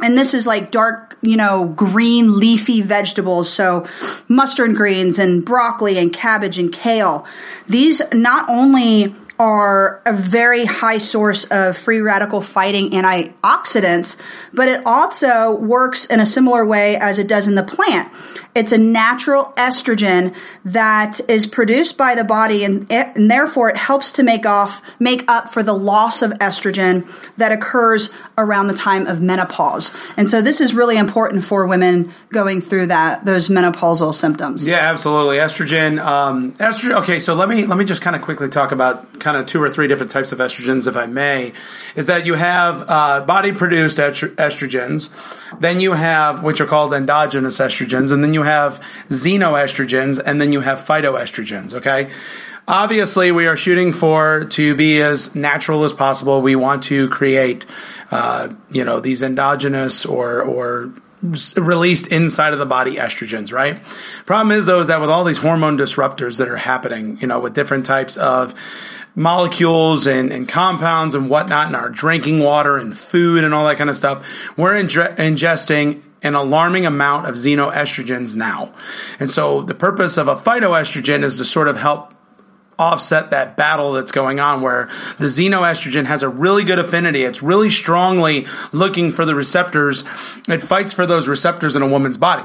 and 0.00 0.16
this 0.16 0.34
is 0.34 0.46
like 0.46 0.70
dark, 0.70 1.16
you 1.22 1.36
know, 1.36 1.66
green 1.66 2.38
leafy 2.38 2.80
vegetables. 2.82 3.52
So 3.52 3.86
mustard 4.28 4.76
greens 4.76 5.18
and 5.18 5.44
broccoli 5.44 5.98
and 5.98 6.12
cabbage 6.12 6.58
and 6.58 6.72
kale. 6.72 7.26
These 7.68 8.00
not 8.12 8.48
only 8.48 9.14
are 9.38 10.02
a 10.04 10.12
very 10.12 10.64
high 10.64 10.98
source 10.98 11.44
of 11.44 11.76
free 11.76 12.00
radical 12.00 12.40
fighting 12.40 12.90
antioxidants, 12.90 14.16
but 14.52 14.68
it 14.68 14.80
also 14.84 15.56
works 15.56 16.06
in 16.06 16.20
a 16.20 16.26
similar 16.26 16.66
way 16.66 16.96
as 16.96 17.18
it 17.18 17.28
does 17.28 17.46
in 17.46 17.54
the 17.54 17.62
plant. 17.62 18.12
It's 18.54 18.72
a 18.72 18.78
natural 18.78 19.52
estrogen 19.56 20.34
that 20.64 21.20
is 21.28 21.46
produced 21.46 21.96
by 21.96 22.16
the 22.16 22.24
body 22.24 22.64
and, 22.64 22.90
and 22.90 23.30
therefore 23.30 23.68
it 23.70 23.76
helps 23.76 24.12
to 24.12 24.24
make 24.24 24.46
off, 24.46 24.82
make 24.98 25.22
up 25.28 25.52
for 25.52 25.62
the 25.62 25.74
loss 25.74 26.22
of 26.22 26.32
estrogen 26.32 27.08
that 27.36 27.52
occurs 27.52 28.10
around 28.36 28.66
the 28.66 28.74
time 28.74 29.06
of 29.06 29.22
menopause. 29.22 29.92
And 30.16 30.28
so 30.28 30.42
this 30.42 30.60
is 30.60 30.74
really 30.74 30.96
important 30.96 31.44
for 31.44 31.66
women 31.66 32.12
going 32.30 32.60
through 32.60 32.86
that, 32.86 33.24
those 33.24 33.48
menopausal 33.48 34.12
symptoms. 34.14 34.66
Yeah, 34.66 34.78
absolutely. 34.78 35.36
Estrogen. 35.36 36.04
Um, 36.04 36.52
estrogen. 36.54 37.00
Okay, 37.02 37.18
so 37.20 37.34
let 37.34 37.48
me 37.48 37.66
let 37.66 37.78
me 37.78 37.84
just 37.84 38.02
kind 38.02 38.16
of 38.16 38.22
quickly 38.22 38.48
talk 38.48 38.72
about 38.72 39.20
kind 39.28 39.36
of 39.36 39.44
two 39.44 39.62
or 39.62 39.68
three 39.68 39.86
different 39.86 40.10
types 40.10 40.32
of 40.32 40.38
estrogens, 40.38 40.86
if 40.88 40.96
I 40.96 41.04
may. 41.04 41.52
Is 41.96 42.06
that 42.06 42.24
you 42.24 42.32
have 42.32 42.82
uh, 42.88 43.20
body 43.20 43.52
produced 43.52 43.98
estrogens, 43.98 45.10
then 45.60 45.80
you 45.80 45.92
have 45.92 46.42
which 46.42 46.62
are 46.62 46.66
called 46.66 46.94
endogenous 46.94 47.58
estrogens, 47.58 48.10
and 48.10 48.24
then 48.24 48.32
you 48.32 48.42
have 48.42 48.82
xenoestrogens, 49.10 50.18
and 50.24 50.40
then 50.40 50.50
you 50.50 50.60
have 50.60 50.78
phytoestrogens. 50.78 51.74
Okay. 51.74 52.10
Obviously, 52.66 53.30
we 53.32 53.46
are 53.46 53.56
shooting 53.56 53.92
for 53.92 54.46
to 54.46 54.74
be 54.74 55.02
as 55.02 55.34
natural 55.34 55.84
as 55.84 55.92
possible. 55.92 56.40
We 56.40 56.56
want 56.56 56.84
to 56.84 57.08
create, 57.10 57.66
uh, 58.10 58.48
you 58.70 58.84
know, 58.84 59.00
these 59.00 59.22
endogenous 59.22 60.06
or 60.06 60.40
or 60.40 60.92
released 61.56 62.06
inside 62.08 62.52
of 62.52 62.58
the 62.58 62.66
body 62.66 62.96
estrogens, 62.96 63.52
right? 63.52 63.82
Problem 64.24 64.56
is 64.56 64.66
though 64.66 64.80
is 64.80 64.86
that 64.86 65.00
with 65.00 65.10
all 65.10 65.24
these 65.24 65.38
hormone 65.38 65.76
disruptors 65.76 66.38
that 66.38 66.48
are 66.48 66.56
happening, 66.56 67.18
you 67.20 67.26
know, 67.26 67.40
with 67.40 67.54
different 67.54 67.86
types 67.86 68.16
of 68.16 68.54
molecules 69.14 70.06
and, 70.06 70.32
and 70.32 70.48
compounds 70.48 71.14
and 71.14 71.28
whatnot 71.28 71.68
in 71.68 71.74
our 71.74 71.88
drinking 71.88 72.40
water 72.40 72.76
and 72.76 72.96
food 72.96 73.44
and 73.44 73.52
all 73.52 73.66
that 73.66 73.78
kind 73.78 73.90
of 73.90 73.96
stuff, 73.96 74.26
we're 74.56 74.76
inge- 74.76 74.96
ingesting 74.96 76.02
an 76.22 76.34
alarming 76.34 76.86
amount 76.86 77.26
of 77.26 77.34
xenoestrogens 77.34 78.34
now. 78.34 78.72
And 79.20 79.30
so 79.30 79.62
the 79.62 79.74
purpose 79.74 80.16
of 80.16 80.28
a 80.28 80.34
phytoestrogen 80.34 81.22
is 81.22 81.36
to 81.36 81.44
sort 81.44 81.68
of 81.68 81.76
help 81.76 82.14
offset 82.78 83.30
that 83.30 83.56
battle 83.56 83.92
that's 83.92 84.12
going 84.12 84.38
on 84.38 84.62
where 84.62 84.88
the 85.18 85.26
xenoestrogen 85.26 86.04
has 86.04 86.22
a 86.22 86.28
really 86.28 86.62
good 86.62 86.78
affinity. 86.78 87.22
It's 87.22 87.42
really 87.42 87.70
strongly 87.70 88.46
looking 88.72 89.10
for 89.12 89.24
the 89.24 89.34
receptors. 89.34 90.04
It 90.48 90.62
fights 90.62 90.94
for 90.94 91.04
those 91.04 91.26
receptors 91.26 91.74
in 91.74 91.82
a 91.82 91.88
woman's 91.88 92.18
body. 92.18 92.44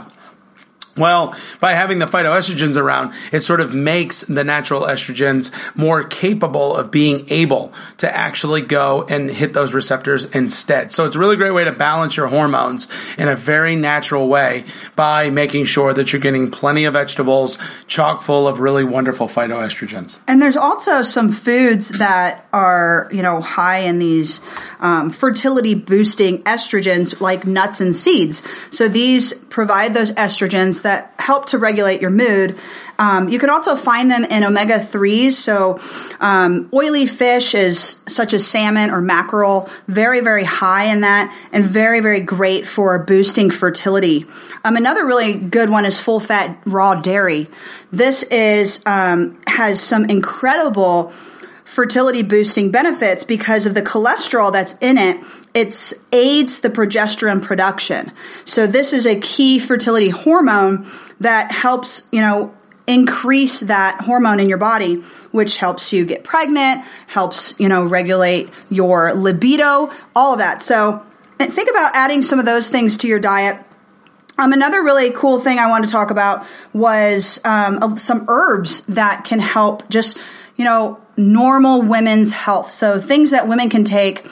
Well, 0.95 1.35
by 1.59 1.71
having 1.71 1.97
the 1.97 2.05
phytoestrogens 2.05 2.77
around, 2.77 3.13
it 3.31 3.39
sort 3.39 3.61
of 3.61 3.73
makes 3.73 4.21
the 4.21 4.43
natural 4.43 4.81
estrogens 4.81 5.51
more 5.75 6.03
capable 6.03 6.75
of 6.75 6.91
being 6.91 7.25
able 7.29 7.73
to 7.97 8.15
actually 8.15 8.61
go 8.61 9.03
and 9.09 9.31
hit 9.31 9.53
those 9.53 9.73
receptors 9.73 10.25
instead. 10.25 10.91
So 10.91 11.05
it's 11.05 11.15
a 11.15 11.19
really 11.19 11.35
great 11.35 11.51
way 11.51 11.63
to 11.63 11.71
balance 11.71 12.15
your 12.15 12.27
hormones 12.27 12.87
in 13.17 13.27
a 13.27 13.35
very 13.35 13.75
natural 13.75 14.27
way 14.27 14.65
by 14.95 15.31
making 15.31 15.65
sure 15.65 15.93
that 15.93 16.13
you're 16.13 16.21
getting 16.21 16.51
plenty 16.51 16.85
of 16.85 16.93
vegetables 16.93 17.57
chock 17.87 18.21
full 18.21 18.47
of 18.47 18.59
really 18.59 18.83
wonderful 18.83 19.27
phytoestrogens. 19.27 20.19
And 20.27 20.39
there's 20.39 20.57
also 20.57 21.01
some 21.01 21.31
foods 21.31 21.89
that 21.89 22.47
are, 22.53 23.09
you 23.11 23.23
know, 23.23 23.41
high 23.41 23.79
in 23.79 23.97
these 23.97 24.41
um, 24.79 25.09
fertility 25.09 25.73
boosting 25.73 26.43
estrogens 26.43 27.19
like 27.19 27.47
nuts 27.47 27.81
and 27.81 27.95
seeds. 27.95 28.43
So 28.69 28.87
these 28.87 29.33
provide 29.33 29.95
those 29.95 30.11
estrogens 30.11 30.82
that 30.83 31.13
help 31.17 31.47
to 31.47 31.57
regulate 31.57 31.99
your 31.99 32.09
mood. 32.09 32.57
Um, 32.99 33.27
you 33.27 33.39
can 33.39 33.49
also 33.49 33.75
find 33.75 34.09
them 34.09 34.23
in 34.23 34.43
omega 34.43 34.79
3s. 34.79 35.33
So, 35.33 35.79
um, 36.19 36.69
oily 36.73 37.07
fish 37.07 37.55
is 37.55 37.97
such 38.07 38.33
as 38.33 38.45
salmon 38.45 38.89
or 38.91 39.01
mackerel, 39.01 39.69
very, 39.87 40.19
very 40.19 40.43
high 40.43 40.85
in 40.85 41.01
that 41.01 41.35
and 41.51 41.65
very, 41.65 41.99
very 41.99 42.21
great 42.21 42.67
for 42.67 42.99
boosting 42.99 43.49
fertility. 43.49 44.25
Um, 44.63 44.77
another 44.77 45.05
really 45.05 45.33
good 45.33 45.69
one 45.69 45.85
is 45.85 45.99
full 45.99 46.19
fat 46.19 46.57
raw 46.65 46.95
dairy. 46.95 47.47
This 47.91 48.23
is, 48.23 48.81
um, 48.85 49.39
has 49.47 49.81
some 49.81 50.05
incredible 50.05 51.11
fertility 51.73 52.21
boosting 52.21 52.69
benefits 52.69 53.23
because 53.23 53.65
of 53.65 53.73
the 53.73 53.81
cholesterol 53.81 54.53
that's 54.53 54.75
in 54.79 54.97
it 54.97 55.17
it 55.53 55.93
aids 56.11 56.59
the 56.59 56.69
progesterone 56.69 57.41
production. 57.41 58.11
So 58.45 58.65
this 58.65 58.91
is 58.91 59.05
a 59.05 59.19
key 59.19 59.59
fertility 59.59 60.09
hormone 60.09 60.89
that 61.19 61.51
helps, 61.51 62.03
you 62.11 62.21
know, 62.21 62.55
increase 62.87 63.61
that 63.61 64.01
hormone 64.01 64.39
in 64.39 64.49
your 64.49 64.57
body, 64.57 65.03
which 65.31 65.57
helps 65.57 65.93
you 65.93 66.05
get 66.05 66.23
pregnant, 66.23 66.83
helps, 67.07 67.59
you 67.59 67.69
know, 67.69 67.85
regulate 67.85 68.49
your 68.69 69.13
libido, 69.13 69.91
all 70.15 70.33
of 70.33 70.39
that. 70.39 70.61
So 70.61 71.05
think 71.39 71.69
about 71.69 71.95
adding 71.95 72.21
some 72.21 72.39
of 72.39 72.45
those 72.45 72.67
things 72.69 72.97
to 72.97 73.07
your 73.07 73.19
diet. 73.19 73.63
Um, 74.37 74.53
another 74.53 74.83
really 74.83 75.11
cool 75.11 75.39
thing 75.39 75.59
I 75.59 75.67
wanted 75.67 75.85
to 75.87 75.91
talk 75.91 76.09
about 76.09 76.45
was 76.73 77.39
um, 77.45 77.97
some 77.97 78.25
herbs 78.27 78.81
that 78.81 79.25
can 79.25 79.39
help 79.39 79.87
just, 79.89 80.17
you 80.57 80.65
know, 80.65 80.99
normal 81.17 81.81
women's 81.81 82.31
health. 82.31 82.71
So 82.71 82.99
things 82.99 83.31
that 83.31 83.47
women 83.47 83.69
can 83.69 83.83
take 83.83 84.25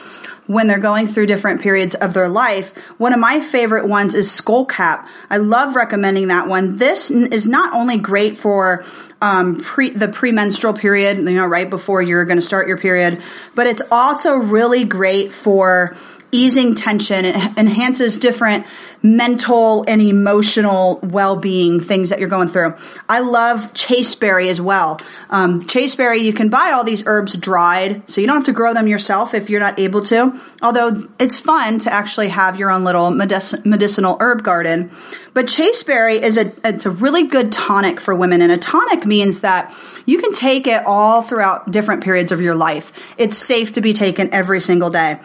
when 0.47 0.67
they're 0.67 0.79
going 0.79 1.07
through 1.07 1.25
different 1.25 1.61
periods 1.61 1.95
of 1.95 2.13
their 2.13 2.27
life. 2.27 2.75
One 2.97 3.13
of 3.13 3.19
my 3.19 3.39
favorite 3.39 3.87
ones 3.87 4.15
is 4.15 4.29
skullcap. 4.29 5.07
I 5.29 5.37
love 5.37 5.75
recommending 5.75 6.27
that 6.27 6.47
one. 6.47 6.77
This 6.77 7.09
is 7.09 7.47
not 7.47 7.73
only 7.73 7.97
great 7.97 8.37
for 8.37 8.83
um, 9.21 9.61
pre 9.61 9.91
the 9.91 10.07
premenstrual 10.07 10.73
period, 10.73 11.19
you 11.19 11.31
know, 11.31 11.45
right 11.45 11.69
before 11.69 12.01
you're 12.01 12.25
going 12.25 12.39
to 12.39 12.45
start 12.45 12.67
your 12.67 12.77
period, 12.77 13.21
but 13.55 13.67
it's 13.67 13.81
also 13.91 14.35
really 14.35 14.83
great 14.83 15.31
for 15.31 15.95
easing 16.31 16.75
tension. 16.75 17.25
It 17.25 17.35
enhances 17.57 18.17
different 18.17 18.65
mental 19.03 19.83
and 19.87 20.01
emotional 20.01 20.99
well-being 21.01 21.79
things 21.79 22.09
that 22.09 22.19
you're 22.19 22.29
going 22.29 22.47
through. 22.47 22.75
I 23.09 23.19
love 23.19 23.73
chasteberry 23.73 24.47
as 24.49 24.61
well. 24.61 25.01
Um, 25.29 25.65
chasteberry, 25.65 26.21
you 26.21 26.33
can 26.33 26.49
buy 26.49 26.71
all 26.71 26.83
these 26.83 27.03
herbs 27.05 27.35
dried, 27.35 28.07
so 28.09 28.21
you 28.21 28.27
don't 28.27 28.37
have 28.37 28.45
to 28.45 28.53
grow 28.53 28.73
them 28.73 28.87
yourself 28.87 29.33
if 29.33 29.49
you're 29.49 29.59
not 29.59 29.79
able 29.79 30.03
to. 30.03 30.39
Although 30.61 31.07
it's 31.19 31.39
fun 31.39 31.79
to 31.79 31.91
actually 31.91 32.29
have 32.29 32.57
your 32.57 32.69
own 32.69 32.83
little 32.83 33.09
medic- 33.09 33.65
medicinal 33.65 34.17
herb 34.19 34.43
garden. 34.43 34.91
But 35.33 35.47
chasteberry 35.47 36.21
is 36.21 36.37
a 36.37 36.53
it's 36.63 36.85
a 36.85 36.91
really 36.91 37.25
good 37.25 37.51
tonic 37.51 37.99
for 37.99 38.13
women, 38.13 38.41
and 38.41 38.51
a 38.51 38.57
tonic 38.57 39.05
means 39.05 39.39
that 39.39 39.73
you 40.05 40.19
can 40.19 40.33
take 40.33 40.67
it 40.67 40.85
all 40.85 41.21
throughout 41.21 41.71
different 41.71 42.03
periods 42.03 42.31
of 42.31 42.41
your 42.41 42.55
life. 42.55 42.91
It's 43.17 43.37
safe 43.37 43.73
to 43.73 43.81
be 43.81 43.93
taken 43.93 44.33
every 44.33 44.59
single 44.59 44.89
day. 44.89 45.19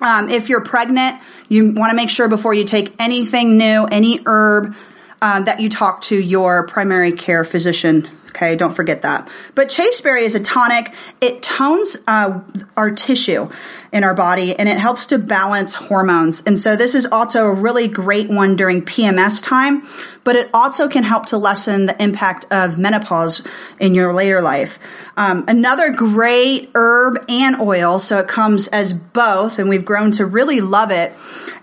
Um, 0.00 0.28
if 0.28 0.48
you're 0.48 0.64
pregnant, 0.64 1.20
you 1.48 1.72
want 1.72 1.90
to 1.90 1.96
make 1.96 2.10
sure 2.10 2.28
before 2.28 2.54
you 2.54 2.64
take 2.64 2.94
anything 2.98 3.58
new, 3.58 3.86
any 3.86 4.20
herb, 4.26 4.74
um, 5.22 5.44
that 5.44 5.60
you 5.60 5.68
talk 5.68 6.00
to 6.02 6.16
your 6.18 6.66
primary 6.66 7.12
care 7.12 7.44
physician 7.44 8.08
Okay, 8.30 8.54
don't 8.54 8.74
forget 8.74 9.02
that. 9.02 9.28
But 9.54 9.70
chasteberry 9.70 10.24
is 10.24 10.34
a 10.34 10.40
tonic. 10.40 10.94
It 11.20 11.42
tones 11.42 11.96
uh, 12.06 12.40
our 12.76 12.90
tissue 12.90 13.50
in 13.92 14.04
our 14.04 14.14
body 14.14 14.56
and 14.56 14.68
it 14.68 14.78
helps 14.78 15.06
to 15.06 15.18
balance 15.18 15.74
hormones. 15.74 16.42
And 16.46 16.58
so 16.58 16.76
this 16.76 16.94
is 16.94 17.06
also 17.06 17.46
a 17.46 17.52
really 17.52 17.88
great 17.88 18.30
one 18.30 18.54
during 18.54 18.82
PMS 18.82 19.42
time, 19.42 19.86
but 20.22 20.36
it 20.36 20.48
also 20.54 20.88
can 20.88 21.02
help 21.02 21.26
to 21.26 21.38
lessen 21.38 21.86
the 21.86 22.02
impact 22.02 22.46
of 22.52 22.78
menopause 22.78 23.42
in 23.80 23.94
your 23.94 24.14
later 24.14 24.40
life. 24.40 24.78
Um, 25.16 25.44
another 25.48 25.90
great 25.90 26.70
herb 26.74 27.24
and 27.28 27.60
oil, 27.60 27.98
so 27.98 28.20
it 28.20 28.28
comes 28.28 28.68
as 28.68 28.92
both, 28.92 29.58
and 29.58 29.68
we've 29.68 29.84
grown 29.84 30.12
to 30.12 30.24
really 30.24 30.60
love 30.60 30.92
it 30.92 31.12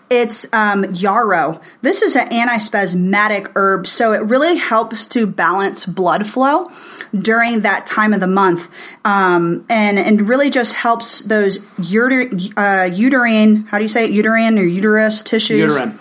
it's 0.09 0.51
um, 0.53 0.93
yarrow. 0.93 1.59
This 1.81 2.01
is 2.01 2.15
an 2.15 2.29
antispasmodic 2.29 3.51
herb, 3.55 3.87
so 3.87 4.13
it 4.13 4.21
really 4.21 4.55
helps 4.55 5.05
to 5.07 5.27
balance 5.27 5.85
blood 5.85 6.27
flow 6.27 6.71
during 7.13 7.61
that 7.61 7.85
time 7.85 8.13
of 8.13 8.19
the 8.19 8.27
month, 8.27 8.69
um, 9.03 9.65
and 9.69 9.99
and 9.99 10.29
really 10.29 10.49
just 10.49 10.73
helps 10.73 11.21
those 11.21 11.59
uter- 11.77 12.53
uh, 12.57 12.85
uterine. 12.85 13.65
How 13.65 13.77
do 13.77 13.83
you 13.83 13.89
say 13.89 14.05
it? 14.05 14.11
Uterine 14.11 14.57
or 14.57 14.63
uterus 14.63 15.23
tissues? 15.23 15.73
Uterine. 15.73 15.99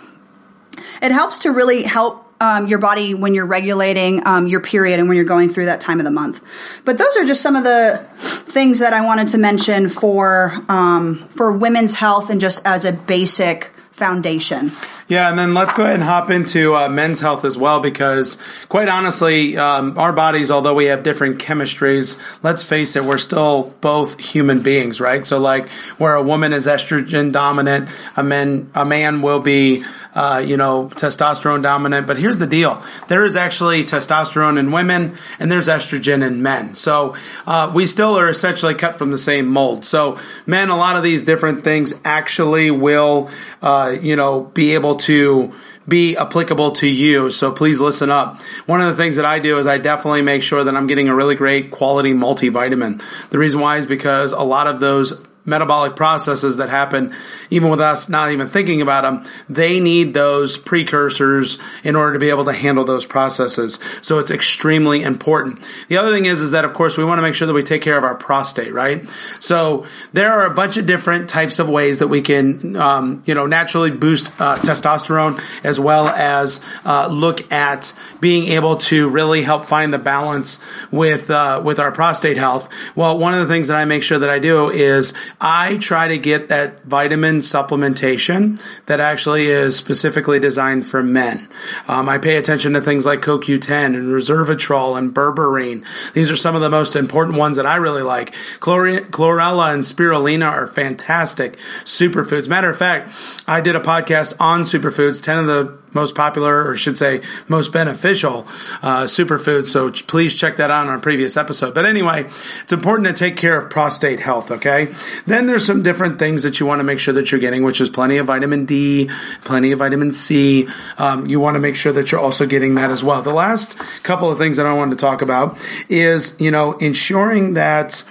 It 1.02 1.10
helps 1.10 1.40
to 1.40 1.50
really 1.50 1.82
help 1.82 2.26
um, 2.40 2.66
your 2.66 2.78
body 2.78 3.14
when 3.14 3.34
you're 3.34 3.46
regulating 3.46 4.26
um, 4.26 4.46
your 4.46 4.60
period 4.60 5.00
and 5.00 5.08
when 5.08 5.16
you're 5.16 5.24
going 5.24 5.48
through 5.48 5.66
that 5.66 5.80
time 5.80 6.00
of 6.00 6.04
the 6.04 6.10
month. 6.10 6.40
But 6.84 6.98
those 6.98 7.16
are 7.16 7.24
just 7.24 7.40
some 7.40 7.56
of 7.56 7.64
the 7.64 8.06
things 8.18 8.78
that 8.78 8.92
I 8.92 9.00
wanted 9.04 9.28
to 9.28 9.38
mention 9.38 9.88
for 9.88 10.52
um, 10.68 11.26
for 11.30 11.52
women's 11.52 11.94
health 11.94 12.30
and 12.30 12.40
just 12.40 12.60
as 12.64 12.84
a 12.84 12.92
basic 12.92 13.72
foundation. 13.96 14.72
Yeah, 15.08 15.30
and 15.30 15.38
then 15.38 15.54
let's 15.54 15.72
go 15.72 15.84
ahead 15.84 15.94
and 15.94 16.02
hop 16.02 16.30
into 16.30 16.74
uh, 16.74 16.88
men's 16.88 17.20
health 17.20 17.44
as 17.44 17.56
well 17.56 17.80
because, 17.80 18.38
quite 18.68 18.88
honestly, 18.88 19.56
um, 19.56 19.96
our 19.98 20.12
bodies, 20.12 20.50
although 20.50 20.74
we 20.74 20.86
have 20.86 21.02
different 21.02 21.38
chemistries, 21.38 22.20
let's 22.42 22.62
face 22.62 22.96
it, 22.96 23.04
we're 23.04 23.16
still 23.16 23.74
both 23.80 24.18
human 24.18 24.62
beings, 24.62 25.00
right? 25.00 25.26
So, 25.26 25.38
like, 25.38 25.68
where 25.98 26.14
a 26.14 26.22
woman 26.22 26.52
is 26.52 26.66
estrogen 26.66 27.32
dominant, 27.32 27.88
a 28.16 28.22
man 28.22 28.70
a 28.74 28.84
man 28.84 29.22
will 29.22 29.40
be 29.40 29.84
uh, 30.16 30.42
you 30.44 30.56
know, 30.56 30.88
testosterone 30.94 31.62
dominant. 31.62 32.06
But 32.06 32.18
here's 32.18 32.38
the 32.38 32.46
deal: 32.46 32.82
there 33.06 33.24
is 33.24 33.36
actually 33.36 33.84
testosterone 33.84 34.58
in 34.58 34.72
women, 34.72 35.16
and 35.38 35.52
there's 35.52 35.68
estrogen 35.68 36.26
in 36.26 36.42
men. 36.42 36.74
So 36.74 37.14
uh, 37.46 37.70
we 37.72 37.86
still 37.86 38.18
are 38.18 38.28
essentially 38.28 38.74
cut 38.74 38.98
from 38.98 39.12
the 39.12 39.18
same 39.18 39.46
mold. 39.46 39.84
So 39.84 40.18
men, 40.46 40.70
a 40.70 40.76
lot 40.76 40.96
of 40.96 41.02
these 41.02 41.22
different 41.22 41.62
things 41.62 41.92
actually 42.04 42.70
will, 42.70 43.30
uh, 43.62 43.94
you 44.00 44.16
know, 44.16 44.44
be 44.54 44.74
able 44.74 44.96
to 44.96 45.54
be 45.86 46.16
applicable 46.16 46.72
to 46.72 46.88
you. 46.88 47.30
So 47.30 47.52
please 47.52 47.80
listen 47.80 48.10
up. 48.10 48.40
One 48.66 48.80
of 48.80 48.88
the 48.88 49.00
things 49.00 49.16
that 49.16 49.24
I 49.24 49.38
do 49.38 49.58
is 49.58 49.66
I 49.66 49.78
definitely 49.78 50.22
make 50.22 50.42
sure 50.42 50.64
that 50.64 50.74
I'm 50.74 50.86
getting 50.86 51.08
a 51.08 51.14
really 51.14 51.34
great 51.36 51.70
quality 51.70 52.12
multivitamin. 52.12 53.02
The 53.30 53.38
reason 53.38 53.60
why 53.60 53.76
is 53.76 53.86
because 53.86 54.32
a 54.32 54.42
lot 54.42 54.66
of 54.66 54.80
those 54.80 55.22
metabolic 55.46 55.96
processes 55.96 56.56
that 56.56 56.68
happen 56.68 57.14
even 57.50 57.70
with 57.70 57.80
us 57.80 58.08
not 58.08 58.30
even 58.30 58.48
thinking 58.48 58.82
about 58.82 59.02
them 59.02 59.24
they 59.48 59.80
need 59.80 60.12
those 60.14 60.58
precursors 60.58 61.58
in 61.84 61.96
order 61.96 62.14
to 62.14 62.18
be 62.18 62.30
able 62.30 62.44
to 62.44 62.52
handle 62.52 62.84
those 62.84 63.06
processes. 63.06 63.78
So 64.02 64.18
it's 64.18 64.30
extremely 64.30 65.02
important. 65.02 65.62
The 65.88 65.96
other 65.96 66.12
thing 66.12 66.26
is 66.26 66.40
is 66.40 66.50
that 66.50 66.64
of 66.64 66.74
course 66.74 66.96
we 66.96 67.04
want 67.04 67.18
to 67.18 67.22
make 67.22 67.34
sure 67.34 67.46
that 67.46 67.54
we 67.54 67.62
take 67.62 67.82
care 67.82 67.96
of 67.96 68.04
our 68.04 68.14
prostate 68.14 68.72
right? 68.72 69.08
So 69.40 69.86
there 70.12 70.32
are 70.32 70.46
a 70.46 70.54
bunch 70.54 70.76
of 70.76 70.86
different 70.86 71.28
types 71.28 71.58
of 71.58 71.68
ways 71.68 72.00
that 72.00 72.08
we 72.08 72.22
can 72.22 72.76
um, 72.76 73.22
you 73.26 73.34
know 73.34 73.46
naturally 73.46 73.90
boost 73.90 74.28
uh, 74.40 74.56
testosterone 74.56 75.42
as 75.62 75.78
well 75.78 76.08
as 76.08 76.60
uh, 76.84 77.08
look 77.08 77.50
at 77.52 77.92
being 78.20 78.52
able 78.52 78.76
to 78.76 79.08
really 79.08 79.42
help 79.42 79.66
find 79.66 79.92
the 79.92 79.98
balance 79.98 80.58
with 80.90 81.30
uh, 81.30 81.60
with 81.64 81.78
our 81.78 81.92
prostate 81.92 82.36
health. 82.36 82.68
Well 82.94 83.18
one 83.18 83.34
of 83.34 83.40
the 83.40 83.52
things 83.52 83.68
that 83.68 83.76
i 83.76 83.84
make 83.84 84.02
sure 84.02 84.18
that 84.18 84.30
i 84.30 84.38
do 84.38 84.70
is 84.70 85.12
I 85.40 85.76
try 85.76 86.08
to 86.08 86.18
get 86.18 86.48
that 86.48 86.84
vitamin 86.84 87.38
supplementation 87.38 88.60
that 88.86 89.00
actually 89.00 89.48
is 89.48 89.76
specifically 89.76 90.40
designed 90.40 90.86
for 90.86 91.02
men. 91.02 91.48
Um, 91.88 92.08
I 92.08 92.18
pay 92.18 92.36
attention 92.36 92.72
to 92.72 92.80
things 92.80 93.04
like 93.04 93.20
CoQ10 93.20 93.94
and 93.94 94.14
resveratrol 94.14 94.96
and 94.96 95.14
berberine. 95.14 95.84
These 96.14 96.30
are 96.30 96.36
some 96.36 96.54
of 96.54 96.62
the 96.62 96.70
most 96.70 96.96
important 96.96 97.36
ones 97.36 97.56
that 97.56 97.66
I 97.66 97.76
really 97.76 98.02
like. 98.02 98.34
Chlor- 98.60 99.10
chlorella 99.10 99.74
and 99.74 99.84
spirulina 99.84 100.50
are 100.50 100.66
fantastic 100.66 101.58
superfoods. 101.84 102.48
Matter 102.48 102.70
of 102.70 102.78
fact, 102.78 103.12
I 103.46 103.60
did 103.60 103.76
a 103.76 103.80
podcast 103.80 104.34
on 104.40 104.62
superfoods, 104.62 105.22
10 105.22 105.38
of 105.38 105.46
the 105.46 105.78
most 105.92 106.14
popular, 106.14 106.68
or 106.68 106.76
should 106.76 106.98
say 106.98 107.22
most 107.48 107.72
beneficial 107.72 108.46
uh, 108.82 109.04
superfoods. 109.04 109.68
So 109.68 109.90
please 109.90 110.34
check 110.34 110.56
that 110.56 110.70
out 110.70 110.86
on 110.86 110.88
our 110.88 110.98
previous 110.98 111.36
episode. 111.36 111.74
But 111.74 111.86
anyway, 111.86 112.28
it's 112.62 112.72
important 112.72 113.08
to 113.08 113.14
take 113.14 113.36
care 113.36 113.56
of 113.56 113.70
prostate 113.70 114.20
health. 114.20 114.50
Okay. 114.50 114.94
Then 115.26 115.46
there's 115.46 115.64
some 115.64 115.82
different 115.82 116.18
things 116.18 116.42
that 116.42 116.60
you 116.60 116.66
want 116.66 116.80
to 116.80 116.84
make 116.84 116.98
sure 116.98 117.14
that 117.14 117.32
you're 117.32 117.40
getting, 117.40 117.64
which 117.64 117.80
is 117.80 117.88
plenty 117.88 118.18
of 118.18 118.26
vitamin 118.26 118.66
D, 118.66 119.10
plenty 119.44 119.72
of 119.72 119.78
vitamin 119.78 120.12
C. 120.12 120.68
Um, 120.98 121.26
you 121.26 121.40
want 121.40 121.54
to 121.54 121.60
make 121.60 121.76
sure 121.76 121.92
that 121.92 122.12
you're 122.12 122.20
also 122.20 122.46
getting 122.46 122.74
that 122.74 122.90
as 122.90 123.02
well. 123.02 123.22
The 123.22 123.32
last 123.32 123.78
couple 124.02 124.30
of 124.30 124.38
things 124.38 124.56
that 124.58 124.66
I 124.66 124.72
wanted 124.72 124.98
to 124.98 125.00
talk 125.00 125.22
about 125.22 125.64
is, 125.88 126.36
you 126.40 126.50
know, 126.50 126.72
ensuring 126.74 127.54
that 127.54 128.04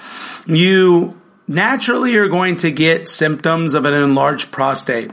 you 0.46 1.20
naturally 1.48 2.16
are 2.16 2.28
going 2.28 2.58
to 2.58 2.72
get 2.72 3.08
symptoms 3.08 3.74
of 3.74 3.86
an 3.86 3.94
enlarged 3.94 4.52
prostate. 4.52 5.12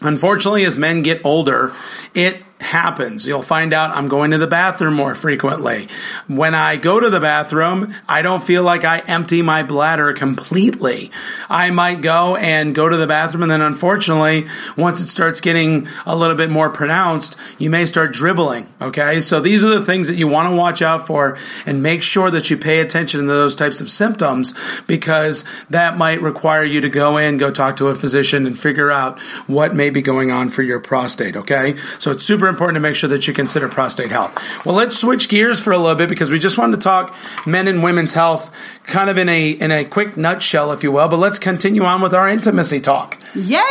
Unfortunately, 0.00 0.64
as 0.64 0.76
men 0.76 1.02
get 1.02 1.20
older, 1.24 1.74
it 2.14 2.42
happens. 2.60 3.26
You'll 3.26 3.42
find 3.42 3.72
out 3.72 3.94
I'm 3.94 4.08
going 4.08 4.30
to 4.30 4.38
the 4.38 4.46
bathroom 4.46 4.94
more 4.94 5.14
frequently. 5.14 5.88
When 6.26 6.54
I 6.54 6.76
go 6.76 6.98
to 6.98 7.10
the 7.10 7.20
bathroom, 7.20 7.94
I 8.08 8.22
don't 8.22 8.42
feel 8.42 8.62
like 8.62 8.84
I 8.84 8.98
empty 9.00 9.42
my 9.42 9.62
bladder 9.62 10.12
completely. 10.12 11.10
I 11.48 11.70
might 11.70 12.00
go 12.00 12.36
and 12.36 12.74
go 12.74 12.88
to 12.88 12.96
the 12.96 13.06
bathroom 13.06 13.42
and 13.42 13.50
then 13.50 13.60
unfortunately, 13.60 14.48
once 14.76 15.00
it 15.00 15.08
starts 15.08 15.40
getting 15.40 15.86
a 16.06 16.16
little 16.16 16.36
bit 16.36 16.50
more 16.50 16.70
pronounced, 16.70 17.36
you 17.58 17.70
may 17.70 17.84
start 17.84 18.12
dribbling. 18.12 18.72
Okay. 18.80 19.20
So 19.20 19.40
these 19.40 19.62
are 19.62 19.70
the 19.70 19.84
things 19.84 20.08
that 20.08 20.16
you 20.16 20.26
want 20.26 20.50
to 20.50 20.56
watch 20.56 20.80
out 20.82 21.06
for 21.06 21.38
and 21.66 21.82
make 21.82 22.02
sure 22.02 22.30
that 22.30 22.48
you 22.50 22.56
pay 22.56 22.80
attention 22.80 23.20
to 23.20 23.26
those 23.26 23.54
types 23.54 23.80
of 23.80 23.90
symptoms 23.90 24.54
because 24.86 25.44
that 25.70 25.98
might 25.98 26.22
require 26.22 26.64
you 26.64 26.80
to 26.80 26.88
go 26.88 27.18
in, 27.18 27.36
go 27.36 27.50
talk 27.50 27.76
to 27.76 27.88
a 27.88 27.94
physician 27.94 28.46
and 28.46 28.58
figure 28.58 28.90
out 28.90 29.20
what 29.46 29.74
may 29.74 29.90
be 29.90 30.00
going 30.02 30.30
on 30.30 30.50
for 30.50 30.62
your 30.62 30.80
prostate. 30.80 31.36
Okay. 31.36 31.76
So 31.98 32.10
it's 32.10 32.24
super 32.24 32.45
important 32.48 32.76
to 32.76 32.80
make 32.80 32.94
sure 32.96 33.08
that 33.10 33.26
you 33.26 33.34
consider 33.34 33.68
prostate 33.68 34.10
health. 34.10 34.36
Well, 34.64 34.74
let's 34.74 34.96
switch 34.98 35.28
gears 35.28 35.60
for 35.60 35.72
a 35.72 35.78
little 35.78 35.94
bit 35.94 36.08
because 36.08 36.30
we 36.30 36.38
just 36.38 36.58
wanted 36.58 36.76
to 36.80 36.82
talk 36.82 37.14
men 37.46 37.68
and 37.68 37.82
women's 37.82 38.12
health 38.12 38.50
kind 38.84 39.10
of 39.10 39.18
in 39.18 39.28
a 39.28 39.50
in 39.50 39.70
a 39.70 39.84
quick 39.84 40.16
nutshell, 40.16 40.72
if 40.72 40.82
you 40.82 40.92
will. 40.92 41.08
But 41.08 41.18
let's 41.18 41.38
continue 41.38 41.84
on 41.84 42.00
with 42.02 42.14
our 42.14 42.28
intimacy 42.28 42.80
talk. 42.80 43.18
Yeah. 43.34 43.62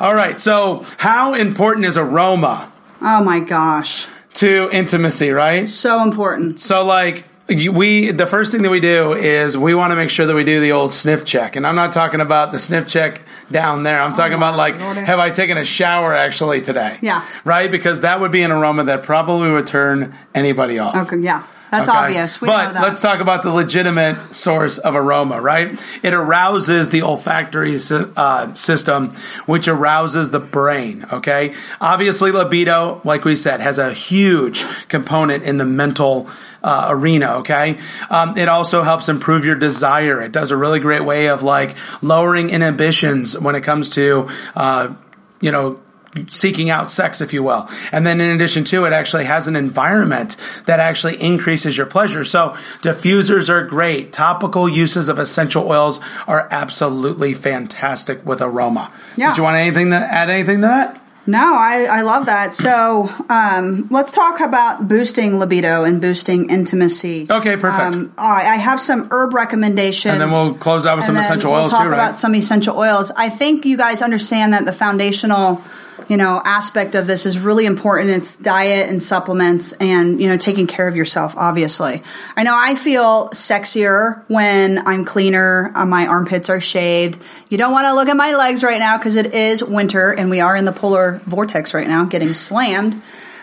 All 0.00 0.14
right. 0.14 0.38
So, 0.40 0.84
how 0.98 1.34
important 1.34 1.86
is 1.86 1.96
aroma 1.98 2.72
Oh 3.02 3.22
my 3.24 3.40
gosh. 3.40 4.06
to 4.34 4.68
intimacy, 4.72 5.30
right? 5.30 5.68
So 5.68 6.02
important. 6.02 6.60
So, 6.60 6.84
like, 6.84 7.24
we 7.50 8.12
the 8.12 8.26
first 8.26 8.52
thing 8.52 8.62
that 8.62 8.70
we 8.70 8.80
do 8.80 9.12
is 9.12 9.56
we 9.56 9.74
want 9.74 9.90
to 9.90 9.96
make 9.96 10.10
sure 10.10 10.26
that 10.26 10.34
we 10.34 10.44
do 10.44 10.60
the 10.60 10.72
old 10.72 10.92
sniff 10.92 11.24
check, 11.24 11.56
and 11.56 11.66
I'm 11.66 11.74
not 11.74 11.92
talking 11.92 12.20
about 12.20 12.52
the 12.52 12.58
sniff 12.58 12.86
check 12.86 13.22
down 13.50 13.82
there. 13.82 14.00
I'm 14.00 14.12
talking 14.12 14.34
oh, 14.34 14.36
about 14.36 14.56
like, 14.56 14.76
have 14.76 15.18
I 15.18 15.30
taken 15.30 15.58
a 15.58 15.64
shower 15.64 16.14
actually 16.14 16.60
today? 16.60 16.98
Yeah. 17.02 17.26
right, 17.44 17.70
because 17.70 18.02
that 18.02 18.20
would 18.20 18.32
be 18.32 18.42
an 18.42 18.52
aroma 18.52 18.84
that 18.84 19.02
probably 19.02 19.50
would 19.50 19.66
turn 19.66 20.16
anybody 20.34 20.78
off. 20.78 20.94
Okay, 21.06 21.18
yeah. 21.18 21.44
That's 21.70 21.88
Okay? 21.88 21.98
obvious. 21.98 22.40
We 22.40 22.48
but 22.48 22.66
know 22.68 22.72
that. 22.74 22.82
let's 22.82 23.00
talk 23.00 23.20
about 23.20 23.42
the 23.42 23.50
legitimate 23.50 24.34
source 24.34 24.78
of 24.78 24.94
aroma, 24.96 25.40
right? 25.40 25.80
It 26.02 26.12
arouses 26.12 26.88
the 26.88 27.02
olfactory 27.02 27.78
uh, 28.16 28.54
system, 28.54 29.14
which 29.46 29.68
arouses 29.68 30.30
the 30.30 30.40
brain, 30.40 31.06
okay? 31.12 31.54
Obviously, 31.80 32.32
libido, 32.32 33.00
like 33.04 33.24
we 33.24 33.36
said, 33.36 33.60
has 33.60 33.78
a 33.78 33.92
huge 33.92 34.64
component 34.88 35.44
in 35.44 35.58
the 35.58 35.64
mental 35.66 36.28
uh, 36.62 36.88
arena, 36.90 37.36
okay? 37.38 37.78
Um, 38.10 38.36
it 38.36 38.48
also 38.48 38.82
helps 38.82 39.08
improve 39.08 39.44
your 39.44 39.54
desire. 39.54 40.20
It 40.20 40.32
does 40.32 40.50
a 40.50 40.56
really 40.56 40.80
great 40.80 41.04
way 41.04 41.28
of 41.28 41.42
like 41.42 41.76
lowering 42.02 42.50
inhibitions 42.50 43.38
when 43.38 43.54
it 43.54 43.62
comes 43.62 43.90
to, 43.90 44.28
uh, 44.56 44.92
you 45.40 45.50
know, 45.52 45.80
seeking 46.28 46.70
out 46.70 46.90
sex, 46.90 47.20
if 47.20 47.32
you 47.32 47.42
will. 47.42 47.68
And 47.92 48.06
then 48.06 48.20
in 48.20 48.30
addition 48.30 48.64
to 48.64 48.84
it, 48.84 48.92
actually 48.92 49.24
has 49.24 49.48
an 49.48 49.56
environment 49.56 50.36
that 50.66 50.80
actually 50.80 51.20
increases 51.20 51.76
your 51.76 51.86
pleasure. 51.86 52.24
So 52.24 52.56
diffusers 52.82 53.48
are 53.48 53.64
great. 53.64 54.12
Topical 54.12 54.68
uses 54.68 55.08
of 55.08 55.18
essential 55.18 55.68
oils 55.68 56.00
are 56.26 56.48
absolutely 56.50 57.34
fantastic 57.34 58.24
with 58.26 58.42
aroma. 58.42 58.90
Yeah. 59.16 59.28
Did 59.28 59.38
you 59.38 59.44
want 59.44 59.56
anything 59.56 59.90
to 59.90 59.96
add 59.96 60.30
anything 60.30 60.62
to 60.62 60.66
that? 60.66 61.02
No, 61.26 61.54
I, 61.54 61.84
I 61.84 62.00
love 62.00 62.26
that. 62.26 62.54
So 62.54 63.08
um, 63.28 63.86
let's 63.90 64.10
talk 64.10 64.40
about 64.40 64.88
boosting 64.88 65.38
libido 65.38 65.84
and 65.84 66.00
boosting 66.00 66.50
intimacy. 66.50 67.26
Okay, 67.30 67.56
perfect. 67.56 67.80
Um, 67.80 68.12
right, 68.18 68.46
I 68.46 68.56
have 68.56 68.80
some 68.80 69.06
herb 69.12 69.34
recommendations. 69.34 70.12
And 70.12 70.20
then 70.20 70.30
we'll 70.30 70.54
close 70.54 70.86
out 70.86 70.96
with 70.96 71.04
some 71.04 71.16
essential 71.16 71.52
we'll 71.52 71.60
oils 71.60 71.70
talk 71.70 71.82
too, 71.82 71.88
right? 71.88 71.94
about 71.94 72.16
some 72.16 72.34
essential 72.34 72.76
oils. 72.76 73.12
I 73.14 73.28
think 73.28 73.64
you 73.64 73.76
guys 73.76 74.02
understand 74.02 74.54
that 74.54 74.64
the 74.64 74.72
foundational, 74.72 75.62
you 76.08 76.16
know, 76.16 76.40
aspect 76.44 76.94
of 76.94 77.06
this 77.06 77.26
is 77.26 77.38
really 77.38 77.66
important. 77.66 78.10
It's 78.10 78.36
diet 78.36 78.88
and 78.88 79.02
supplements, 79.02 79.72
and 79.74 80.20
you 80.20 80.28
know, 80.28 80.36
taking 80.36 80.66
care 80.66 80.88
of 80.88 80.96
yourself. 80.96 81.34
Obviously, 81.36 82.02
I 82.36 82.42
know 82.42 82.54
I 82.56 82.74
feel 82.74 83.30
sexier 83.30 84.24
when 84.28 84.86
I'm 84.86 85.04
cleaner. 85.04 85.72
Uh, 85.74 85.86
my 85.86 86.06
armpits 86.06 86.48
are 86.48 86.60
shaved. 86.60 87.20
You 87.48 87.58
don't 87.58 87.72
want 87.72 87.86
to 87.86 87.94
look 87.94 88.08
at 88.08 88.16
my 88.16 88.34
legs 88.34 88.62
right 88.62 88.78
now 88.78 88.96
because 88.98 89.16
it 89.16 89.34
is 89.34 89.62
winter, 89.62 90.12
and 90.12 90.30
we 90.30 90.40
are 90.40 90.56
in 90.56 90.64
the 90.64 90.72
polar 90.72 91.20
vortex 91.26 91.74
right 91.74 91.88
now, 91.88 92.04
getting 92.04 92.34
slammed. 92.34 93.00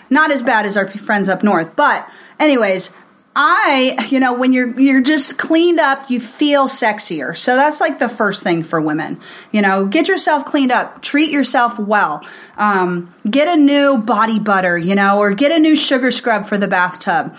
Not 0.09 0.31
as 0.31 0.41
bad 0.41 0.65
as 0.65 0.77
our 0.77 0.87
friends 0.87 1.27
up 1.29 1.43
north, 1.43 1.75
but 1.75 2.07
anyways, 2.39 2.91
I, 3.39 4.07
you 4.09 4.19
know, 4.19 4.33
when 4.33 4.51
you're 4.51 4.79
you're 4.79 5.01
just 5.01 5.37
cleaned 5.37 5.79
up, 5.79 6.09
you 6.09 6.19
feel 6.19 6.67
sexier. 6.67 7.37
So 7.37 7.55
that's 7.55 7.79
like 7.79 7.99
the 7.99 8.09
first 8.09 8.41
thing 8.41 8.63
for 8.63 8.81
women. 8.81 9.19
You 9.51 9.61
know, 9.61 9.85
get 9.85 10.07
yourself 10.07 10.43
cleaned 10.43 10.71
up, 10.71 11.03
treat 11.03 11.29
yourself 11.29 11.77
well. 11.77 12.25
Um, 12.57 13.13
get 13.29 13.47
a 13.47 13.55
new 13.55 13.99
body 13.99 14.39
butter, 14.39 14.75
you 14.75 14.95
know, 14.95 15.19
or 15.19 15.35
get 15.35 15.51
a 15.51 15.59
new 15.59 15.75
sugar 15.75 16.09
scrub 16.09 16.47
for 16.47 16.57
the 16.57 16.67
bathtub. 16.67 17.37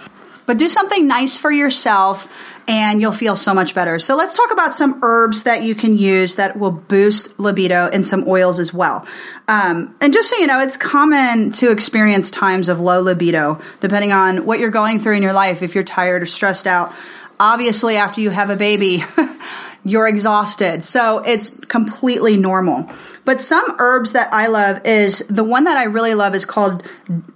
But 0.48 0.56
do 0.56 0.70
something 0.70 1.06
nice 1.06 1.36
for 1.36 1.52
yourself 1.52 2.26
and 2.66 3.02
you'll 3.02 3.12
feel 3.12 3.36
so 3.36 3.52
much 3.52 3.74
better. 3.74 3.98
So 3.98 4.16
let's 4.16 4.34
talk 4.34 4.50
about 4.50 4.72
some 4.72 4.98
herbs 5.02 5.42
that 5.42 5.62
you 5.62 5.74
can 5.74 5.98
use 5.98 6.36
that 6.36 6.58
will 6.58 6.70
boost 6.70 7.38
libido 7.38 7.90
and 7.92 8.04
some 8.04 8.26
oils 8.26 8.58
as 8.58 8.72
well. 8.72 9.06
Um, 9.46 9.94
and 10.00 10.10
just 10.10 10.30
so 10.30 10.38
you 10.38 10.46
know, 10.46 10.60
it's 10.62 10.78
common 10.78 11.52
to 11.52 11.70
experience 11.70 12.30
times 12.30 12.70
of 12.70 12.80
low 12.80 13.02
libido 13.02 13.60
depending 13.80 14.12
on 14.12 14.46
what 14.46 14.58
you're 14.58 14.70
going 14.70 15.00
through 15.00 15.16
in 15.16 15.22
your 15.22 15.34
life. 15.34 15.62
If 15.62 15.74
you're 15.74 15.84
tired 15.84 16.22
or 16.22 16.26
stressed 16.26 16.66
out, 16.66 16.94
obviously 17.38 17.98
after 17.98 18.22
you 18.22 18.30
have 18.30 18.48
a 18.48 18.56
baby, 18.56 19.04
you're 19.88 20.08
exhausted. 20.08 20.84
So 20.84 21.18
it's 21.20 21.50
completely 21.68 22.36
normal. 22.36 22.90
But 23.24 23.40
some 23.40 23.76
herbs 23.78 24.12
that 24.12 24.32
I 24.32 24.46
love 24.48 24.84
is 24.84 25.20
the 25.28 25.44
one 25.44 25.64
that 25.64 25.76
I 25.76 25.84
really 25.84 26.14
love 26.14 26.34
is 26.34 26.44
called 26.44 26.82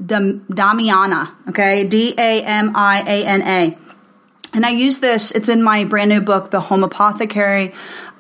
Dam- 0.05 0.45
Damiana. 0.51 1.35
Okay. 1.49 1.85
D 1.85 2.15
A 2.17 2.43
M 2.45 2.73
I 2.75 3.03
A 3.07 3.27
N 3.27 3.43
A. 3.43 3.79
And 4.55 4.67
I 4.67 4.71
use 4.71 4.99
this, 4.99 5.31
it's 5.31 5.49
in 5.49 5.63
my 5.63 5.85
brand 5.85 6.11
new 6.11 6.21
book, 6.21 6.51
The 6.51 6.61
Home 6.61 6.85
Apothecary, 6.85 7.73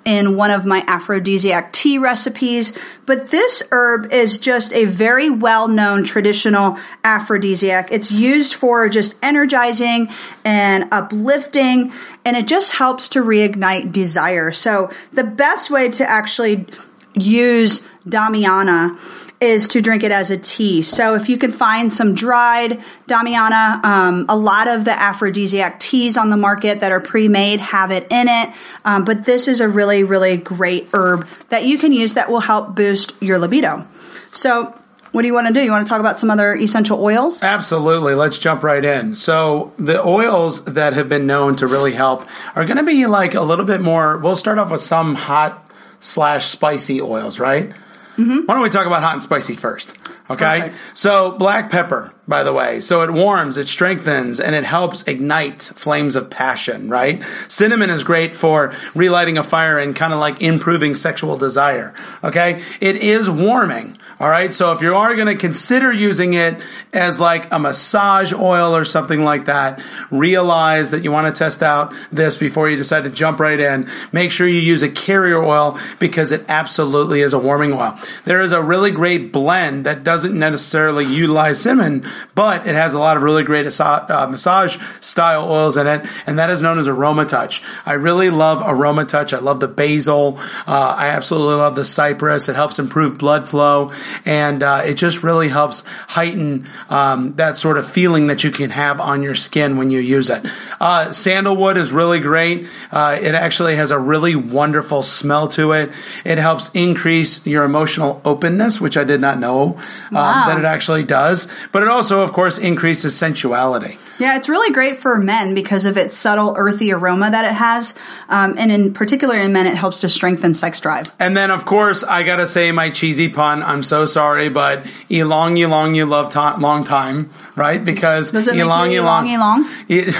in 0.04 0.36
one 0.36 0.50
of 0.50 0.64
my 0.64 0.84
aphrodisiac 0.86 1.72
tea 1.72 1.98
recipes. 1.98 2.76
But 3.06 3.30
this 3.30 3.62
herb 3.70 4.12
is 4.12 4.38
just 4.38 4.72
a 4.72 4.84
very 4.84 5.30
well 5.30 5.68
known 5.68 6.04
traditional 6.04 6.78
aphrodisiac. 7.04 7.92
It's 7.92 8.10
used 8.10 8.54
for 8.54 8.88
just 8.88 9.16
energizing 9.22 10.08
and 10.44 10.88
uplifting, 10.92 11.92
and 12.24 12.36
it 12.36 12.46
just 12.46 12.72
helps 12.72 13.08
to 13.10 13.20
reignite 13.20 13.92
desire. 13.92 14.52
So 14.52 14.90
the 15.12 15.24
best 15.24 15.70
way 15.70 15.88
to 15.90 16.08
actually 16.08 16.66
use 17.14 17.86
Damiana 18.06 18.98
is 19.42 19.68
to 19.68 19.82
drink 19.82 20.04
it 20.04 20.12
as 20.12 20.30
a 20.30 20.36
tea. 20.36 20.82
So 20.82 21.16
if 21.16 21.28
you 21.28 21.36
can 21.36 21.50
find 21.50 21.92
some 21.92 22.14
dried 22.14 22.80
Damiana, 23.08 23.84
um, 23.84 24.26
a 24.28 24.36
lot 24.36 24.68
of 24.68 24.84
the 24.84 24.92
aphrodisiac 24.92 25.80
teas 25.80 26.16
on 26.16 26.30
the 26.30 26.36
market 26.36 26.80
that 26.80 26.92
are 26.92 27.00
pre-made 27.00 27.58
have 27.58 27.90
it 27.90 28.06
in 28.10 28.28
it. 28.28 28.50
Um, 28.84 29.04
but 29.04 29.24
this 29.24 29.48
is 29.48 29.60
a 29.60 29.68
really, 29.68 30.04
really 30.04 30.36
great 30.36 30.88
herb 30.94 31.26
that 31.48 31.64
you 31.64 31.76
can 31.76 31.92
use 31.92 32.14
that 32.14 32.30
will 32.30 32.40
help 32.40 32.76
boost 32.76 33.14
your 33.20 33.38
libido. 33.38 33.86
So 34.30 34.78
what 35.10 35.22
do 35.22 35.28
you 35.28 35.34
want 35.34 35.48
to 35.48 35.52
do? 35.52 35.60
You 35.60 35.70
want 35.70 35.84
to 35.84 35.90
talk 35.90 36.00
about 36.00 36.18
some 36.18 36.30
other 36.30 36.54
essential 36.54 37.02
oils? 37.02 37.42
Absolutely. 37.42 38.14
Let's 38.14 38.38
jump 38.38 38.62
right 38.62 38.82
in. 38.82 39.14
So, 39.14 39.74
the 39.78 40.02
oils 40.02 40.64
that 40.64 40.94
have 40.94 41.10
been 41.10 41.26
known 41.26 41.56
to 41.56 41.66
really 41.66 41.92
help 41.92 42.26
are 42.56 42.64
going 42.64 42.78
to 42.78 42.82
be 42.82 43.04
like 43.06 43.34
a 43.34 43.42
little 43.42 43.66
bit 43.66 43.82
more. 43.82 44.16
We'll 44.16 44.36
start 44.36 44.56
off 44.56 44.70
with 44.70 44.80
some 44.80 45.14
hot 45.14 45.70
slash 46.00 46.46
spicy 46.46 47.02
oils, 47.02 47.38
right? 47.38 47.74
Mm-hmm. 48.16 48.40
Why 48.46 48.54
don't 48.54 48.62
we 48.62 48.70
talk 48.70 48.86
about 48.86 49.02
hot 49.02 49.14
and 49.14 49.22
spicy 49.22 49.56
first? 49.56 49.94
Okay. 50.30 50.60
Perfect. 50.60 50.82
So 50.94 51.32
black 51.32 51.70
pepper, 51.70 52.12
by 52.28 52.44
the 52.44 52.52
way. 52.52 52.80
So 52.80 53.02
it 53.02 53.10
warms, 53.10 53.58
it 53.58 53.68
strengthens, 53.68 54.38
and 54.38 54.54
it 54.54 54.64
helps 54.64 55.02
ignite 55.08 55.62
flames 55.62 56.14
of 56.14 56.30
passion, 56.30 56.88
right? 56.88 57.22
Cinnamon 57.48 57.90
is 57.90 58.04
great 58.04 58.34
for 58.34 58.74
relighting 58.94 59.38
a 59.38 59.42
fire 59.42 59.78
and 59.78 59.94
kind 59.94 60.12
of 60.12 60.20
like 60.20 60.40
improving 60.40 60.94
sexual 60.94 61.36
desire. 61.36 61.94
Okay. 62.22 62.62
It 62.80 62.96
is 62.96 63.28
warming. 63.28 63.98
All 64.20 64.28
right. 64.28 64.54
So 64.54 64.70
if 64.70 64.82
you 64.82 64.94
are 64.94 65.14
going 65.16 65.26
to 65.26 65.34
consider 65.34 65.92
using 65.92 66.34
it 66.34 66.60
as 66.92 67.18
like 67.18 67.52
a 67.52 67.58
massage 67.58 68.32
oil 68.32 68.76
or 68.76 68.84
something 68.84 69.24
like 69.24 69.46
that, 69.46 69.82
realize 70.12 70.92
that 70.92 71.02
you 71.02 71.10
want 71.10 71.34
to 71.34 71.36
test 71.36 71.60
out 71.62 71.92
this 72.12 72.36
before 72.36 72.70
you 72.70 72.76
decide 72.76 73.02
to 73.02 73.10
jump 73.10 73.40
right 73.40 73.58
in. 73.58 73.90
Make 74.12 74.30
sure 74.30 74.46
you 74.46 74.60
use 74.60 74.84
a 74.84 74.88
carrier 74.88 75.42
oil 75.42 75.78
because 75.98 76.30
it 76.30 76.44
absolutely 76.48 77.20
is 77.20 77.32
a 77.32 77.38
warming 77.38 77.72
oil. 77.72 77.98
There 78.24 78.42
is 78.42 78.52
a 78.52 78.62
really 78.62 78.92
great 78.92 79.32
blend 79.32 79.86
that 79.86 80.04
doesn't 80.04 80.38
necessarily 80.38 81.04
utilize 81.04 81.60
cinnamon, 81.60 82.06
but 82.34 82.66
it 82.66 82.74
has 82.74 82.94
a 82.94 82.98
lot 82.98 83.16
of 83.16 83.22
really 83.22 83.42
great 83.42 83.66
uh, 83.80 84.26
massage 84.30 84.78
style 85.00 85.50
oils 85.50 85.76
in 85.76 85.86
it, 85.86 86.06
and 86.26 86.38
that 86.38 86.50
is 86.50 86.62
known 86.62 86.78
as 86.78 86.88
Aroma 86.88 87.24
Touch. 87.26 87.62
I 87.86 87.94
really 87.94 88.30
love 88.30 88.62
Aroma 88.64 89.04
Touch. 89.04 89.32
I 89.32 89.38
love 89.38 89.60
the 89.60 89.68
basil. 89.68 90.38
Uh, 90.66 90.94
I 90.98 91.08
absolutely 91.08 91.56
love 91.56 91.74
the 91.76 91.84
cypress. 91.84 92.48
It 92.48 92.56
helps 92.56 92.78
improve 92.78 93.18
blood 93.18 93.48
flow, 93.48 93.92
and 94.24 94.62
uh, 94.62 94.82
it 94.84 94.94
just 94.94 95.22
really 95.22 95.48
helps 95.48 95.82
heighten 96.08 96.66
um, 96.88 97.34
that 97.36 97.56
sort 97.56 97.78
of 97.78 97.90
feeling 97.90 98.26
that 98.28 98.44
you 98.44 98.50
can 98.50 98.70
have 98.70 99.00
on 99.00 99.22
your 99.22 99.34
skin 99.34 99.76
when 99.76 99.90
you 99.90 99.98
use 100.00 100.30
it. 100.30 100.44
Uh, 100.80 101.12
sandalwood 101.12 101.76
is 101.76 101.92
really 101.92 102.20
great. 102.20 102.66
Uh, 102.90 103.16
it 103.20 103.34
actually 103.34 103.76
has 103.76 103.90
a 103.90 103.98
really 103.98 104.34
wonderful 104.36 105.02
smell 105.02 105.48
to 105.48 105.72
it. 105.72 105.90
It 106.24 106.38
helps 106.38 106.70
increase 106.74 107.44
your 107.46 107.64
emotional 107.64 108.20
openness, 108.24 108.80
which 108.80 108.96
I 108.96 109.04
did 109.04 109.20
not 109.20 109.38
know 109.38 109.76
um, 110.10 110.12
Wow. 110.12 110.46
that 110.48 110.58
it 110.58 110.64
actually 110.64 111.04
does. 111.04 111.48
But 111.72 111.82
it 111.82 111.88
also, 111.88 112.01
of 112.10 112.32
course, 112.32 112.58
increases 112.58 113.16
sensuality. 113.16 113.98
Yeah, 114.18 114.36
it's 114.36 114.48
really 114.48 114.72
great 114.72 114.98
for 114.98 115.18
men 115.18 115.54
because 115.54 115.84
of 115.84 115.96
its 115.96 116.16
subtle 116.16 116.54
earthy 116.56 116.92
aroma 116.92 117.30
that 117.30 117.44
it 117.44 117.54
has, 117.54 117.94
um, 118.28 118.56
and 118.58 118.70
in 118.70 118.94
particular 118.94 119.36
in 119.36 119.52
men, 119.52 119.66
it 119.66 119.74
helps 119.76 120.00
to 120.02 120.08
strengthen 120.08 120.54
sex 120.54 120.80
drive. 120.80 121.12
And 121.18 121.36
then, 121.36 121.50
of 121.50 121.64
course, 121.64 122.04
I 122.04 122.22
gotta 122.22 122.46
say 122.46 122.70
my 122.72 122.90
cheesy 122.90 123.28
pun. 123.28 123.62
I'm 123.62 123.82
so 123.82 124.04
sorry, 124.04 124.48
but 124.48 124.84
elong, 125.10 125.58
elong, 125.58 125.96
you 125.96 126.06
love 126.06 126.30
ti 126.30 126.60
long 126.60 126.84
time, 126.84 127.30
right? 127.56 127.84
Because 127.84 128.30
Does 128.30 128.48
it 128.48 128.52
make 128.54 128.64
you 128.64 129.02
elong, 129.02 129.26
elong? 129.26 129.68
It, 129.88 130.14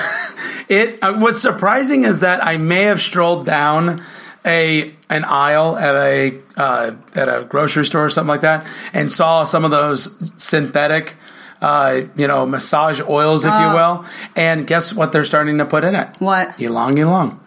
it. 0.68 1.02
uh, 1.02 1.14
What's 1.18 1.40
surprising 1.40 2.04
is 2.04 2.20
that 2.20 2.44
I 2.44 2.56
may 2.56 2.82
have 2.84 3.00
strolled 3.00 3.46
down 3.46 4.02
a 4.44 4.92
an 5.08 5.24
aisle 5.24 5.76
at 5.76 5.94
a 5.94 6.40
uh, 6.56 6.92
at 7.14 7.28
a 7.28 7.44
grocery 7.44 7.86
store 7.86 8.06
or 8.06 8.10
something 8.10 8.28
like 8.28 8.40
that, 8.40 8.66
and 8.92 9.12
saw 9.12 9.44
some 9.44 9.64
of 9.64 9.70
those 9.70 10.16
synthetic. 10.36 11.16
Uh, 11.62 12.02
you 12.16 12.26
know, 12.26 12.44
massage 12.44 13.00
oils, 13.00 13.44
if 13.44 13.52
you 13.52 13.66
will. 13.68 14.04
And 14.34 14.66
guess 14.66 14.92
what 14.92 15.12
they're 15.12 15.24
starting 15.24 15.58
to 15.58 15.64
put 15.64 15.84
in 15.84 15.94
it? 15.94 16.08
What? 16.18 16.60
Ylang 16.60 16.98
Ylang. 16.98 17.38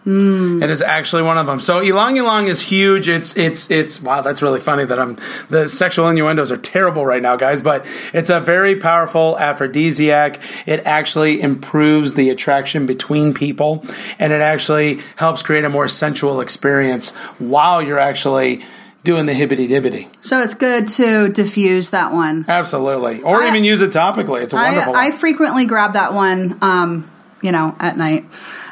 It 0.62 0.70
is 0.70 0.80
actually 0.80 1.22
one 1.22 1.36
of 1.36 1.46
them. 1.46 1.60
So 1.60 1.82
Ylang 1.82 2.16
Ylang 2.16 2.46
is 2.46 2.62
huge. 2.62 3.08
It's 3.08 3.36
it's 3.36 3.70
it's 3.70 4.00
wow. 4.00 4.22
That's 4.22 4.40
really 4.40 4.60
funny 4.60 4.86
that 4.86 4.98
I'm 4.98 5.18
the 5.50 5.68
sexual 5.68 6.08
innuendos 6.08 6.50
are 6.50 6.56
terrible 6.56 7.04
right 7.04 7.20
now, 7.20 7.36
guys. 7.36 7.60
But 7.60 7.84
it's 8.14 8.30
a 8.30 8.40
very 8.40 8.76
powerful 8.76 9.38
aphrodisiac. 9.38 10.40
It 10.64 10.86
actually 10.86 11.42
improves 11.42 12.14
the 12.14 12.30
attraction 12.30 12.86
between 12.86 13.34
people, 13.34 13.84
and 14.18 14.32
it 14.32 14.40
actually 14.40 15.00
helps 15.16 15.42
create 15.42 15.64
a 15.64 15.68
more 15.68 15.88
sensual 15.88 16.40
experience 16.40 17.14
while 17.38 17.82
you're 17.82 17.98
actually 17.98 18.64
doing 19.06 19.24
the 19.24 19.32
hibbity 19.32 19.66
dibbity. 19.68 20.10
So 20.20 20.42
it's 20.42 20.54
good 20.54 20.88
to 20.88 21.28
diffuse 21.28 21.90
that 21.90 22.12
one. 22.12 22.44
Absolutely, 22.46 23.22
or 23.22 23.42
I- 23.42 23.48
even 23.48 23.64
use 23.64 23.80
it 23.80 23.92
topically. 23.92 24.42
It's 24.42 24.52
a 24.52 24.56
I, 24.58 24.70
wonderful. 24.70 24.94
I 24.94 25.08
one. 25.08 25.18
frequently 25.18 25.64
grab 25.64 25.94
that 25.94 26.12
one, 26.12 26.58
um, 26.60 27.10
you 27.40 27.52
know, 27.52 27.74
at 27.80 27.96
night. 27.96 28.26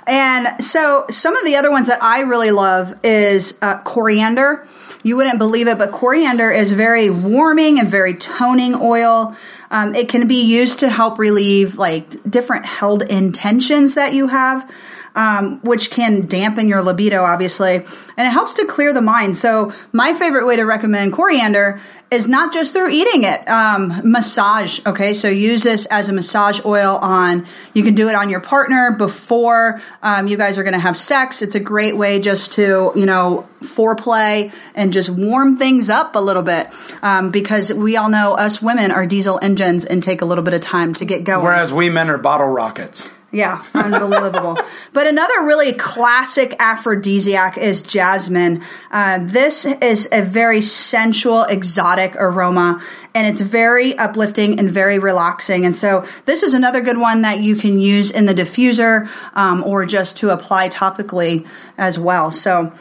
And 0.06 0.62
so 0.62 1.06
some 1.08 1.34
of 1.36 1.46
the 1.46 1.56
other 1.56 1.70
ones 1.70 1.86
that 1.86 2.02
I 2.02 2.20
really 2.20 2.50
love 2.50 2.94
is 3.02 3.56
uh, 3.62 3.78
coriander. 3.78 4.68
You 5.02 5.16
wouldn't 5.16 5.38
believe 5.38 5.68
it, 5.68 5.78
but 5.78 5.92
coriander 5.92 6.50
is 6.50 6.72
very 6.72 7.10
warming 7.10 7.78
and 7.78 7.88
very 7.90 8.14
toning 8.14 8.74
oil. 8.74 9.36
Um, 9.70 9.94
it 9.94 10.08
can 10.08 10.26
be 10.28 10.42
used 10.42 10.80
to 10.80 10.88
help 10.88 11.18
relieve 11.18 11.76
like 11.76 12.28
different 12.28 12.64
held 12.66 13.02
intentions 13.02 13.94
that 13.94 14.14
you 14.14 14.28
have. 14.28 14.70
Um, 15.16 15.60
which 15.60 15.92
can 15.92 16.26
dampen 16.26 16.66
your 16.66 16.82
libido, 16.82 17.22
obviously, 17.22 17.76
and 17.76 18.26
it 18.26 18.30
helps 18.30 18.54
to 18.54 18.64
clear 18.64 18.92
the 18.92 19.00
mind. 19.00 19.36
So, 19.36 19.72
my 19.92 20.12
favorite 20.12 20.44
way 20.44 20.56
to 20.56 20.64
recommend 20.64 21.12
coriander 21.12 21.80
is 22.14 22.28
not 22.28 22.52
just 22.52 22.72
through 22.72 22.90
eating 22.90 23.24
it. 23.24 23.46
Um, 23.48 24.00
massage, 24.10 24.80
okay? 24.86 25.12
So 25.12 25.28
use 25.28 25.62
this 25.62 25.86
as 25.86 26.08
a 26.08 26.12
massage 26.12 26.60
oil 26.64 26.96
on, 26.96 27.46
you 27.74 27.82
can 27.82 27.94
do 27.94 28.08
it 28.08 28.14
on 28.14 28.30
your 28.30 28.40
partner 28.40 28.92
before 28.92 29.82
um, 30.02 30.28
you 30.28 30.36
guys 30.36 30.56
are 30.56 30.64
to 30.64 30.78
have 30.78 30.96
sex. 30.96 31.42
It's 31.42 31.54
a 31.54 31.60
great 31.60 31.96
way 31.96 32.20
just 32.20 32.52
to, 32.52 32.92
you 32.94 33.06
know, 33.06 33.48
foreplay 33.62 34.52
and 34.74 34.92
just 34.92 35.10
warm 35.10 35.56
things 35.56 35.90
up 35.90 36.14
a 36.14 36.20
little 36.20 36.42
bit 36.42 36.68
um, 37.02 37.30
because 37.30 37.72
we 37.72 37.96
all 37.96 38.08
know 38.08 38.34
us 38.34 38.62
women 38.62 38.90
are 38.90 39.06
diesel 39.06 39.38
engines 39.42 39.84
and 39.84 40.02
take 40.02 40.22
a 40.22 40.24
little 40.24 40.44
bit 40.44 40.54
of 40.54 40.60
time 40.60 40.92
to 40.94 41.04
get 41.04 41.24
going. 41.24 41.44
Whereas 41.44 41.72
we 41.72 41.88
men 41.90 42.10
are 42.10 42.18
bottle 42.18 42.48
rockets. 42.48 43.08
Yeah, 43.34 43.64
unbelievable. 43.74 44.56
but 44.92 45.08
another 45.08 45.42
really 45.42 45.72
classic 45.72 46.54
aphrodisiac 46.60 47.58
is 47.58 47.82
jasmine. 47.82 48.62
Uh, 48.92 49.18
this 49.22 49.64
is 49.64 50.08
a 50.12 50.22
very 50.22 50.60
sensual, 50.60 51.42
exotic 51.42 52.14
aroma, 52.14 52.80
and 53.12 53.26
it's 53.26 53.40
very 53.40 53.98
uplifting 53.98 54.60
and 54.60 54.70
very 54.70 55.00
relaxing. 55.00 55.66
And 55.66 55.74
so, 55.74 56.06
this 56.26 56.44
is 56.44 56.54
another 56.54 56.80
good 56.80 56.98
one 56.98 57.22
that 57.22 57.40
you 57.40 57.56
can 57.56 57.80
use 57.80 58.12
in 58.12 58.26
the 58.26 58.34
diffuser 58.34 59.08
um, 59.34 59.64
or 59.64 59.84
just 59.84 60.16
to 60.18 60.30
apply 60.30 60.68
topically 60.68 61.44
as 61.76 61.98
well. 61.98 62.30
So, 62.30 62.72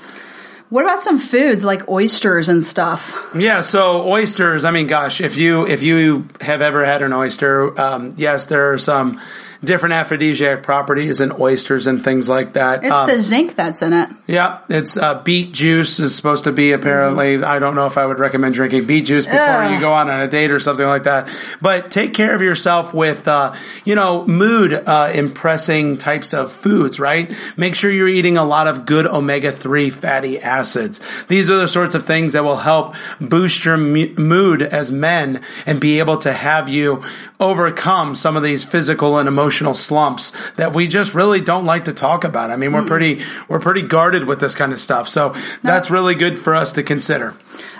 what 0.70 0.86
about 0.86 1.02
some 1.02 1.18
foods 1.18 1.64
like 1.64 1.90
oysters 1.90 2.48
and 2.48 2.62
stuff? 2.64 3.16
Yeah, 3.36 3.62
so 3.62 4.08
oysters. 4.08 4.66
I 4.66 4.72
mean, 4.72 4.86
gosh, 4.86 5.20
if 5.20 5.36
you 5.36 5.66
if 5.66 5.82
you 5.82 6.28
have 6.42 6.62
ever 6.62 6.86
had 6.86 7.02
an 7.02 7.12
oyster, 7.12 7.80
um, 7.80 8.14
yes, 8.18 8.46
there 8.46 8.74
are 8.74 8.78
some 8.78 9.20
different 9.64 9.94
aphrodisiac 9.94 10.64
properties 10.64 11.22
in 11.22 11.32
oysters 11.40 11.88
and 11.88 12.04
things 12.04 12.28
like 12.28 12.54
that. 12.54 12.84
It's 12.84 12.92
Um, 12.94 13.08
the 13.08 13.20
zinc 13.20 13.56
that's 13.56 13.82
in 13.82 13.94
it. 13.94 14.10
yeah, 14.28 14.60
it's 14.70 14.98
uh, 14.98 15.22
beet 15.24 15.52
juice 15.52 16.00
is 16.00 16.16
supposed 16.16 16.44
to 16.44 16.52
be 16.52 16.72
apparently. 16.74 17.42
I 17.44 17.60
don't 17.60 17.76
know 17.76 17.86
if 17.86 17.98
I 17.98 18.06
would 18.06 18.20
recommend 18.20 18.56
drinking 18.56 18.86
beet 18.86 19.06
juice 19.06 19.26
before 19.26 19.40
Ugh. 19.40 19.72
you 19.74 19.80
go 19.80 19.94
on 19.94 20.10
a 20.10 20.28
date 20.28 20.52
or 20.52 20.60
something 20.60 20.86
like 20.86 21.04
that. 21.04 21.30
But 21.62 21.92
take 21.92 22.14
care 22.14 22.36
of 22.36 22.42
yourself 22.42 22.94
with, 22.94 23.28
uh, 23.28 23.54
you 23.86 23.96
know, 23.96 24.26
mood 24.26 24.74
uh, 24.74 25.12
impressing 25.14 25.98
types 25.98 26.34
of 26.34 26.52
foods. 26.52 27.00
Right? 27.00 27.34
Make 27.56 27.76
sure 27.76 27.90
you're 27.90 28.10
eating 28.10 28.38
a 28.38 28.44
lot 28.44 28.68
of 28.68 28.86
good 28.86 29.06
omega 29.08 29.52
three 29.52 29.90
fatty 29.90 30.40
acids. 30.42 31.00
These 31.28 31.50
are 31.50 31.58
the 31.58 31.68
sorts 31.68 31.96
of 31.96 32.04
things 32.04 32.34
that 32.34 32.44
will 32.44 32.58
help 32.58 32.96
boost 33.22 33.64
your 33.64 33.78
mood 33.78 34.62
as 34.62 34.92
men 34.92 35.42
and 35.66 35.80
be 35.80 36.00
able 36.00 36.18
to 36.18 36.34
have 36.34 36.68
you 36.68 37.02
overcome 37.40 38.16
some 38.16 38.36
of 38.36 38.44
these 38.44 38.66
physical 38.66 39.18
and 39.18 39.28
emotional 39.28 39.53
slumps 39.74 40.32
that 40.56 40.74
we 40.74 40.88
just 40.88 41.14
really 41.14 41.42
don't 41.42 41.66
like 41.66 41.86
to 41.86 41.94
talk 41.94 42.24
about. 42.24 42.52
I 42.52 42.56
mean, 42.56 42.74
we're 42.74 42.86
pretty 42.86 43.24
we're 43.48 43.60
pretty 43.60 43.84
guarded 43.84 44.26
with 44.26 44.40
this 44.40 44.56
kind 44.56 44.74
of 44.74 44.80
stuff. 44.80 45.08
So 45.08 45.36
that's 45.62 45.92
really 45.92 46.16
good 46.16 46.40
for 46.40 46.56
us 46.56 46.74
to 46.74 46.84
consider. 46.84 47.36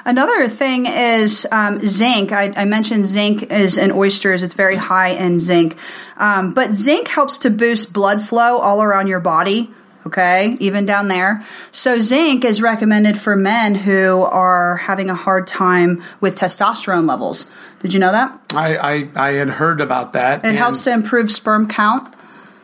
Another 0.06 0.50
thing 0.50 0.86
is 0.86 1.48
um, 1.52 1.86
zinc. 1.88 2.34
I, 2.34 2.54
I 2.56 2.66
mentioned 2.66 3.06
zinc 3.06 3.52
is 3.52 3.78
in 3.78 3.92
oysters. 3.92 4.44
It's 4.44 4.54
very 4.54 4.76
high 4.76 5.10
in 5.10 5.40
zinc. 5.40 5.78
Um, 6.18 6.54
but 6.54 6.74
zinc 6.74 7.08
helps 7.08 7.38
to 7.40 7.50
boost 7.50 7.94
blood 7.94 8.28
flow 8.28 8.58
all 8.58 8.84
around 8.84 9.08
your 9.08 9.22
body. 9.22 9.72
Okay, 10.06 10.58
even 10.60 10.86
down 10.86 11.08
there. 11.08 11.46
So 11.72 12.00
zinc 12.00 12.44
is 12.44 12.62
recommended 12.62 13.18
for 13.18 13.36
men 13.36 13.74
who 13.76 14.22
are 14.24 14.78
having 14.78 15.10
a 15.10 15.16
hard 15.16 15.48
time 15.48 16.04
with 16.20 16.36
testosterone 16.36 17.08
levels. 17.08 17.46
Did 17.82 17.94
you 17.94 18.00
know 18.00 18.12
that? 18.12 18.38
I 18.54 18.76
I, 18.78 19.10
I 19.16 19.32
had 19.34 19.50
heard 19.50 19.80
about 19.82 20.14
that. 20.14 20.44
It 20.46 20.56
helps 20.56 20.84
to 20.84 20.92
improve 20.92 21.32
sperm 21.32 21.68
count. 21.68 22.14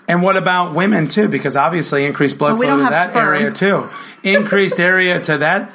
And 0.07 0.21
what 0.23 0.35
about 0.37 0.73
women 0.73 1.07
too? 1.07 1.27
Because 1.27 1.55
obviously 1.55 2.05
increased 2.05 2.37
blood 2.37 2.53
Well, 2.53 2.57
we 2.59 2.65
flow 2.65 2.77
don't 2.77 2.79
to 2.79 2.83
have 2.85 2.93
that 2.93 3.09
sperm. 3.11 3.35
area 3.35 3.51
too. 3.51 3.89
Increased 4.23 4.79
area 4.79 5.19
to 5.21 5.37
that. 5.37 5.71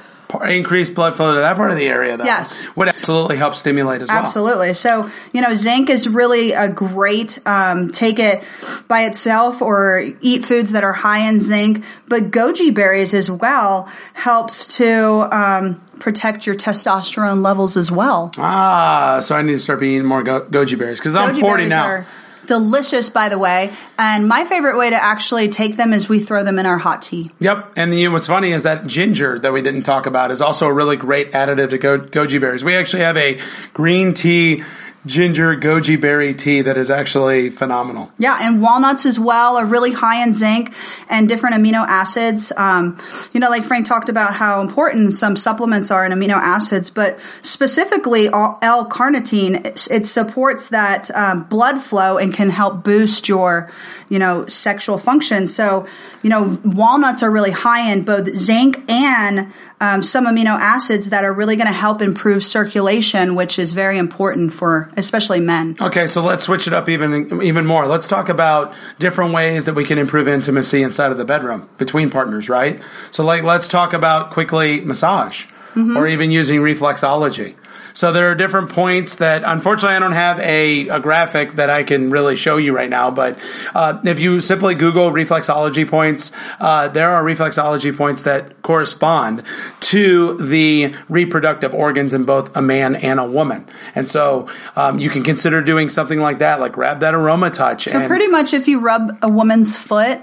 Increased 0.49 0.95
blood 0.95 1.15
flow 1.15 1.35
to 1.35 1.41
that 1.41 1.57
part 1.57 1.71
of 1.71 1.77
the 1.77 1.87
area, 1.87 2.17
though, 2.17 2.25
Yes. 2.25 2.69
would 2.75 2.89
absolutely 2.89 3.37
help 3.37 3.55
stimulate 3.55 4.03
as 4.03 4.09
well. 4.09 4.19
Absolutely. 4.19 4.75
So, 4.75 5.09
you 5.33 5.41
know, 5.41 5.55
zinc 5.55 5.89
is 5.91 6.09
really 6.09 6.53
a 6.53 6.69
great, 6.69 7.39
um, 7.47 7.91
take 7.91 8.19
it 8.19 8.43
by 8.89 9.03
itself 9.05 9.63
or 9.63 10.05
eat 10.21 10.45
foods 10.45 10.73
that 10.73 10.83
are 10.83 10.93
high 10.93 11.19
in 11.19 11.39
zinc. 11.41 11.85
But 12.09 12.31
goji 12.31 12.75
berries 12.75 13.15
as 13.15 13.31
well 13.31 13.89
helps 14.15 14.67
to, 14.79 15.29
um, 15.31 15.81
protect 16.01 16.47
your 16.47 16.57
testosterone 16.57 17.41
levels 17.41 17.77
as 17.77 17.91
well. 17.91 18.33
Ah, 18.39 19.19
so 19.21 19.37
I 19.37 19.43
need 19.43 19.53
to 19.53 19.59
start 19.61 19.83
eating 19.83 20.05
more 20.05 20.23
go- 20.25 20.41
goji 20.51 20.77
berries 20.77 20.99
because 20.99 21.15
I'm 21.15 21.35
40 21.37 21.67
now. 21.67 21.85
are- 21.87 22.07
Delicious, 22.47 23.11
by 23.11 23.29
the 23.29 23.39
way. 23.39 23.73
And 23.99 24.29
my 24.29 24.45
favorite 24.45 24.77
way 24.77 24.91
to 24.91 24.97
actually 24.97 25.49
take 25.49 25.77
them 25.77 25.93
is 25.93 26.09
we 26.09 26.21
throw 26.21 26.45
them 26.45 26.59
in 26.59 26.67
our 26.67 26.79
hot 26.79 27.03
tea. 27.03 27.31
Yep. 27.41 27.75
And 27.77 27.93
the, 27.93 28.09
what's 28.09 28.27
funny 28.27 28.53
is 28.53 28.63
that 28.63 28.87
ginger 28.87 29.39
that 29.39 29.53
we 29.53 29.63
didn't 29.63 29.83
talk 29.83 30.07
about 30.07 30.31
is 30.31 30.41
also 30.41 30.67
a 30.67 30.73
really 30.73 30.97
great 30.97 31.33
additive 31.33 31.71
to 31.71 31.79
go, 31.79 31.99
goji 31.99 32.41
berries. 32.41 32.65
We 32.65 32.75
actually 32.75 33.03
have 33.03 33.17
a 33.17 33.41
green 33.73 34.15
tea 34.15 34.63
ginger 35.07 35.55
goji 35.57 36.01
berry 36.01 36.35
tea 36.35 36.63
that 36.63 36.77
is 36.77 36.91
actually 36.91 37.51
phenomenal. 37.51 38.11
Yeah, 38.19 38.39
and 38.41 38.63
walnuts 38.63 39.07
as 39.07 39.19
well 39.19 39.57
are 39.57 39.67
really 39.67 39.93
high 39.93 40.23
in 40.23 40.33
zinc 40.33 40.75
and 41.09 41.29
different 41.29 41.57
amino 41.57 41.87
acids. 41.87 42.53
Um, 42.57 42.99
you 43.33 43.41
know, 43.41 43.51
like 43.51 43.65
Frank 43.65 43.87
talked 43.87 44.09
about 44.09 44.35
how 44.35 44.61
important 44.61 45.13
some 45.13 45.37
supplements 45.37 45.91
are 45.91 46.05
in 46.07 46.13
amino 46.13 46.37
acids, 46.37 46.91
but 46.91 47.19
specifically 47.43 48.29
L-carnitine, 48.29 49.67
it, 49.67 49.89
it 49.91 50.07
supports 50.07 50.69
that 50.69 51.11
um, 51.15 51.45
blood 51.45 51.81
flow 51.81 52.19
and 52.19 52.33
can 52.33 52.51
help 52.51 52.83
boost 52.83 53.29
your, 53.29 53.71
you 54.09 54.19
know, 54.19 54.47
sexual 54.47 54.99
function. 54.99 55.49
So, 55.49 55.87
you 56.23 56.31
know, 56.31 56.59
walnuts 56.65 57.23
are 57.23 57.31
really 57.31 57.51
high 57.51 57.93
in 57.93 58.05
both 58.05 58.35
zinc 58.37 58.83
and 58.89 59.53
um, 59.81 60.03
some 60.03 60.27
amino 60.27 60.59
acids 60.59 61.11
that 61.11 61.25
are 61.25 61.33
really 61.33 61.57
going 61.57 61.67
to 61.67 61.73
help 61.73 62.01
improve 62.01 62.43
circulation, 62.43 63.35
which 63.35 63.59
is 63.59 63.73
very 63.73 63.99
important 63.99 64.55
for 64.55 64.91
especially 64.97 65.41
men. 65.41 65.77
Okay, 65.81 66.07
so 66.07 66.23
let's 66.23 66.45
switch 66.45 66.67
it 66.67 66.73
up 66.73 66.89
even 66.89 67.43
even 67.43 67.67
more. 67.67 67.87
Let's 67.87 68.07
talk 68.07 68.29
about 68.29 68.75
different 68.99 69.33
ways 69.33 69.65
that 69.67 69.75
we 69.75 69.85
can 69.85 69.99
improve 69.99 70.29
intimacy 70.29 70.83
inside 70.83 71.13
of 71.13 71.19
the 71.19 71.25
bedroom 71.25 71.69
between 71.79 72.11
partners, 72.11 72.49
right? 72.49 72.81
So 73.11 73.25
like 73.25 73.43
let's 73.43 73.69
talk 73.69 73.93
about 73.93 74.31
quickly 74.31 74.81
massage 74.81 75.47
mm-hmm. 75.75 75.97
or 75.97 76.07
even 76.07 76.31
using 76.31 76.61
reflexology. 76.61 77.55
So 77.95 78.13
there 78.13 78.31
are 78.31 78.35
different 78.35 78.71
points 78.71 79.17
that, 79.17 79.43
unfortunately, 79.45 79.97
I 79.97 79.99
don't 80.01 80.13
have 80.13 80.41
a, 80.41 80.89
a 80.89 81.01
graphic 81.01 81.53
that 81.53 81.71
I 81.71 81.85
can 81.85 82.11
really 82.11 82.37
show 82.37 82.57
you 82.57 82.75
right 82.75 82.91
now. 82.91 83.11
But 83.13 83.39
uh, 83.75 84.01
if 84.05 84.19
you 84.19 84.41
simply 84.41 84.75
Google 84.75 85.13
reflexology 85.13 85.89
points, 85.89 86.33
uh, 86.59 86.89
there 86.89 87.11
are 87.11 87.23
reflexology 87.23 87.97
points 87.97 88.23
that 88.23 88.63
correspond 88.63 89.45
to 89.81 90.37
the 90.39 90.95
reproductive 91.09 91.73
organs 91.73 92.15
in 92.15 92.25
both 92.25 92.55
a 92.57 92.63
man 92.63 92.97
and 92.97 93.21
a 93.21 93.27
woman. 93.27 93.67
And 93.95 94.09
so 94.09 94.49
um, 94.75 94.99
you 94.99 95.09
can 95.09 95.23
consider 95.23 95.63
doing 95.63 95.89
something 95.89 96.19
like 96.19 96.41
that, 96.41 96.59
like 96.59 96.73
grab 96.73 97.01
that 97.01 97.15
aroma 97.15 97.51
touch. 97.51 97.85
So 97.85 97.99
and, 97.99 98.09
pretty 98.09 98.27
much, 98.27 98.53
if 98.53 98.67
you 98.67 98.81
rub 98.81 99.19
a 99.23 99.29
woman's 99.29 99.77
foot 99.77 100.21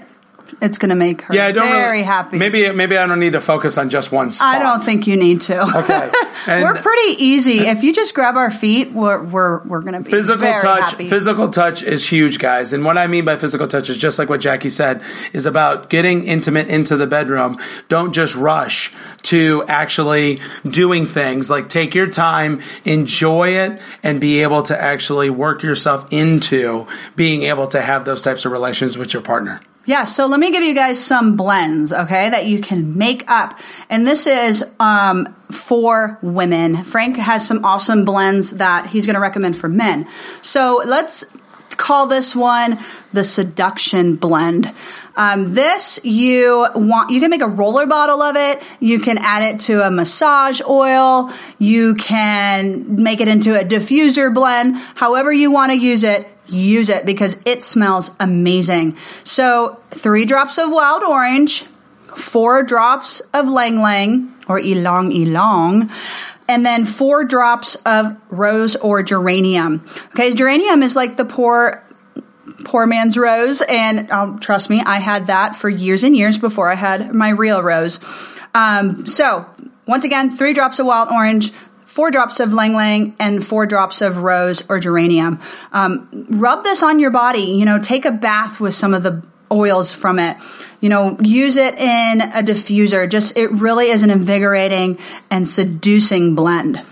it's 0.60 0.78
going 0.78 0.90
to 0.90 0.96
make 0.96 1.22
her 1.22 1.34
yeah, 1.34 1.46
I 1.46 1.52
don't 1.52 1.68
very 1.68 1.98
really, 1.98 2.02
happy. 2.02 2.38
Maybe 2.38 2.70
maybe 2.72 2.96
I 2.96 3.06
don't 3.06 3.20
need 3.20 3.32
to 3.32 3.40
focus 3.40 3.78
on 3.78 3.90
just 3.90 4.12
one 4.12 4.30
spot. 4.30 4.56
I 4.56 4.58
don't 4.58 4.84
think 4.84 5.06
you 5.06 5.16
need 5.16 5.42
to. 5.42 5.62
Okay, 5.62 6.10
we're 6.62 6.80
pretty 6.80 7.22
easy. 7.22 7.60
If 7.60 7.82
you 7.82 7.92
just 7.92 8.14
grab 8.14 8.36
our 8.36 8.50
feet, 8.50 8.92
we're 8.92 9.22
we're, 9.22 9.62
we're 9.64 9.80
going 9.80 9.94
to 9.94 10.00
be 10.00 10.10
physical 10.10 10.46
touch. 10.58 10.90
Happy. 10.90 11.08
Physical 11.08 11.48
touch 11.48 11.82
is 11.82 12.06
huge, 12.06 12.38
guys. 12.38 12.72
And 12.72 12.84
what 12.84 12.98
I 12.98 13.06
mean 13.06 13.24
by 13.24 13.36
physical 13.36 13.66
touch 13.66 13.88
is 13.90 13.96
just 13.96 14.18
like 14.18 14.28
what 14.28 14.40
Jackie 14.40 14.70
said, 14.70 15.02
is 15.32 15.46
about 15.46 15.90
getting 15.90 16.24
intimate 16.26 16.68
into 16.68 16.96
the 16.96 17.06
bedroom. 17.06 17.58
Don't 17.88 18.12
just 18.12 18.34
rush 18.34 18.92
to 19.22 19.64
actually 19.68 20.40
doing 20.68 21.06
things. 21.06 21.50
Like 21.50 21.68
take 21.68 21.94
your 21.94 22.08
time, 22.08 22.60
enjoy 22.84 23.50
it, 23.50 23.80
and 24.02 24.20
be 24.20 24.42
able 24.42 24.62
to 24.64 24.80
actually 24.80 25.30
work 25.30 25.62
yourself 25.62 26.12
into 26.12 26.86
being 27.16 27.44
able 27.44 27.66
to 27.68 27.80
have 27.80 28.04
those 28.04 28.22
types 28.22 28.44
of 28.44 28.52
relations 28.52 28.98
with 28.98 29.12
your 29.12 29.22
partner. 29.22 29.60
Yeah, 29.84 30.04
so 30.04 30.26
let 30.26 30.38
me 30.38 30.52
give 30.52 30.62
you 30.62 30.74
guys 30.74 31.04
some 31.04 31.36
blends, 31.36 31.92
okay, 31.92 32.30
that 32.30 32.46
you 32.46 32.60
can 32.60 32.96
make 32.96 33.28
up. 33.28 33.58
And 33.90 34.06
this 34.06 34.28
is 34.28 34.64
um, 34.78 35.34
for 35.50 36.18
women. 36.22 36.84
Frank 36.84 37.16
has 37.16 37.46
some 37.46 37.64
awesome 37.64 38.04
blends 38.04 38.52
that 38.52 38.86
he's 38.86 39.06
going 39.06 39.14
to 39.14 39.20
recommend 39.20 39.58
for 39.58 39.68
men. 39.68 40.06
So 40.40 40.82
let's 40.84 41.24
call 41.74 42.06
this 42.06 42.34
one 42.34 42.78
the 43.12 43.24
seduction 43.24 44.16
blend. 44.16 44.72
Um, 45.16 45.54
this 45.54 46.00
you 46.04 46.66
want 46.74 47.10
you 47.10 47.20
can 47.20 47.30
make 47.30 47.42
a 47.42 47.48
roller 47.48 47.86
bottle 47.86 48.22
of 48.22 48.36
it. 48.36 48.62
You 48.80 48.98
can 48.98 49.18
add 49.18 49.54
it 49.54 49.60
to 49.62 49.86
a 49.86 49.90
massage 49.90 50.60
oil. 50.66 51.30
You 51.58 51.94
can 51.94 53.02
make 53.02 53.20
it 53.20 53.28
into 53.28 53.58
a 53.58 53.64
diffuser 53.64 54.32
blend. 54.32 54.76
However 54.94 55.32
you 55.32 55.50
want 55.50 55.72
to 55.72 55.78
use 55.78 56.04
it, 56.04 56.32
use 56.46 56.88
it 56.88 57.04
because 57.04 57.36
it 57.44 57.62
smells 57.62 58.10
amazing. 58.18 58.96
So 59.24 59.80
three 59.90 60.24
drops 60.24 60.58
of 60.58 60.70
wild 60.70 61.02
orange, 61.02 61.64
four 62.16 62.62
drops 62.62 63.20
of 63.34 63.46
ylang 63.46 63.78
ylang 63.78 64.34
or 64.48 64.58
ylang 64.58 65.12
ylang 65.12 65.90
and 66.52 66.66
then 66.66 66.84
four 66.84 67.24
drops 67.24 67.76
of 67.86 68.14
rose 68.30 68.76
or 68.76 69.02
geranium. 69.02 69.82
Okay, 70.08 70.34
geranium 70.34 70.82
is 70.82 70.94
like 70.94 71.16
the 71.16 71.24
poor 71.24 71.82
poor 72.64 72.86
man's 72.86 73.16
rose, 73.16 73.62
and 73.62 74.10
um, 74.10 74.38
trust 74.38 74.68
me, 74.68 74.82
I 74.84 74.98
had 74.98 75.28
that 75.28 75.56
for 75.56 75.70
years 75.70 76.04
and 76.04 76.14
years 76.14 76.36
before 76.36 76.70
I 76.70 76.74
had 76.74 77.14
my 77.14 77.30
real 77.30 77.62
rose. 77.62 78.00
Um, 78.54 79.06
so 79.06 79.46
once 79.86 80.04
again, 80.04 80.30
three 80.30 80.52
drops 80.52 80.78
of 80.78 80.84
wild 80.84 81.08
orange, 81.08 81.52
four 81.86 82.10
drops 82.10 82.38
of 82.38 82.52
ylang 82.52 82.74
ylang 82.74 83.16
and 83.18 83.44
four 83.44 83.64
drops 83.64 84.02
of 84.02 84.18
rose 84.18 84.62
or 84.68 84.78
geranium. 84.78 85.40
Um, 85.72 86.26
rub 86.28 86.64
this 86.64 86.82
on 86.82 86.98
your 86.98 87.10
body. 87.10 87.44
You 87.44 87.64
know, 87.64 87.78
take 87.78 88.04
a 88.04 88.12
bath 88.12 88.60
with 88.60 88.74
some 88.74 88.92
of 88.92 89.02
the 89.02 89.24
oils 89.52 89.92
from 89.92 90.18
it. 90.18 90.36
You 90.80 90.88
know, 90.88 91.16
use 91.22 91.56
it 91.56 91.74
in 91.76 92.20
a 92.20 92.42
diffuser. 92.42 93.08
Just, 93.08 93.36
it 93.36 93.52
really 93.52 93.90
is 93.90 94.02
an 94.02 94.10
invigorating 94.10 94.98
and 95.30 95.46
seducing 95.46 96.34
blend. 96.34 96.82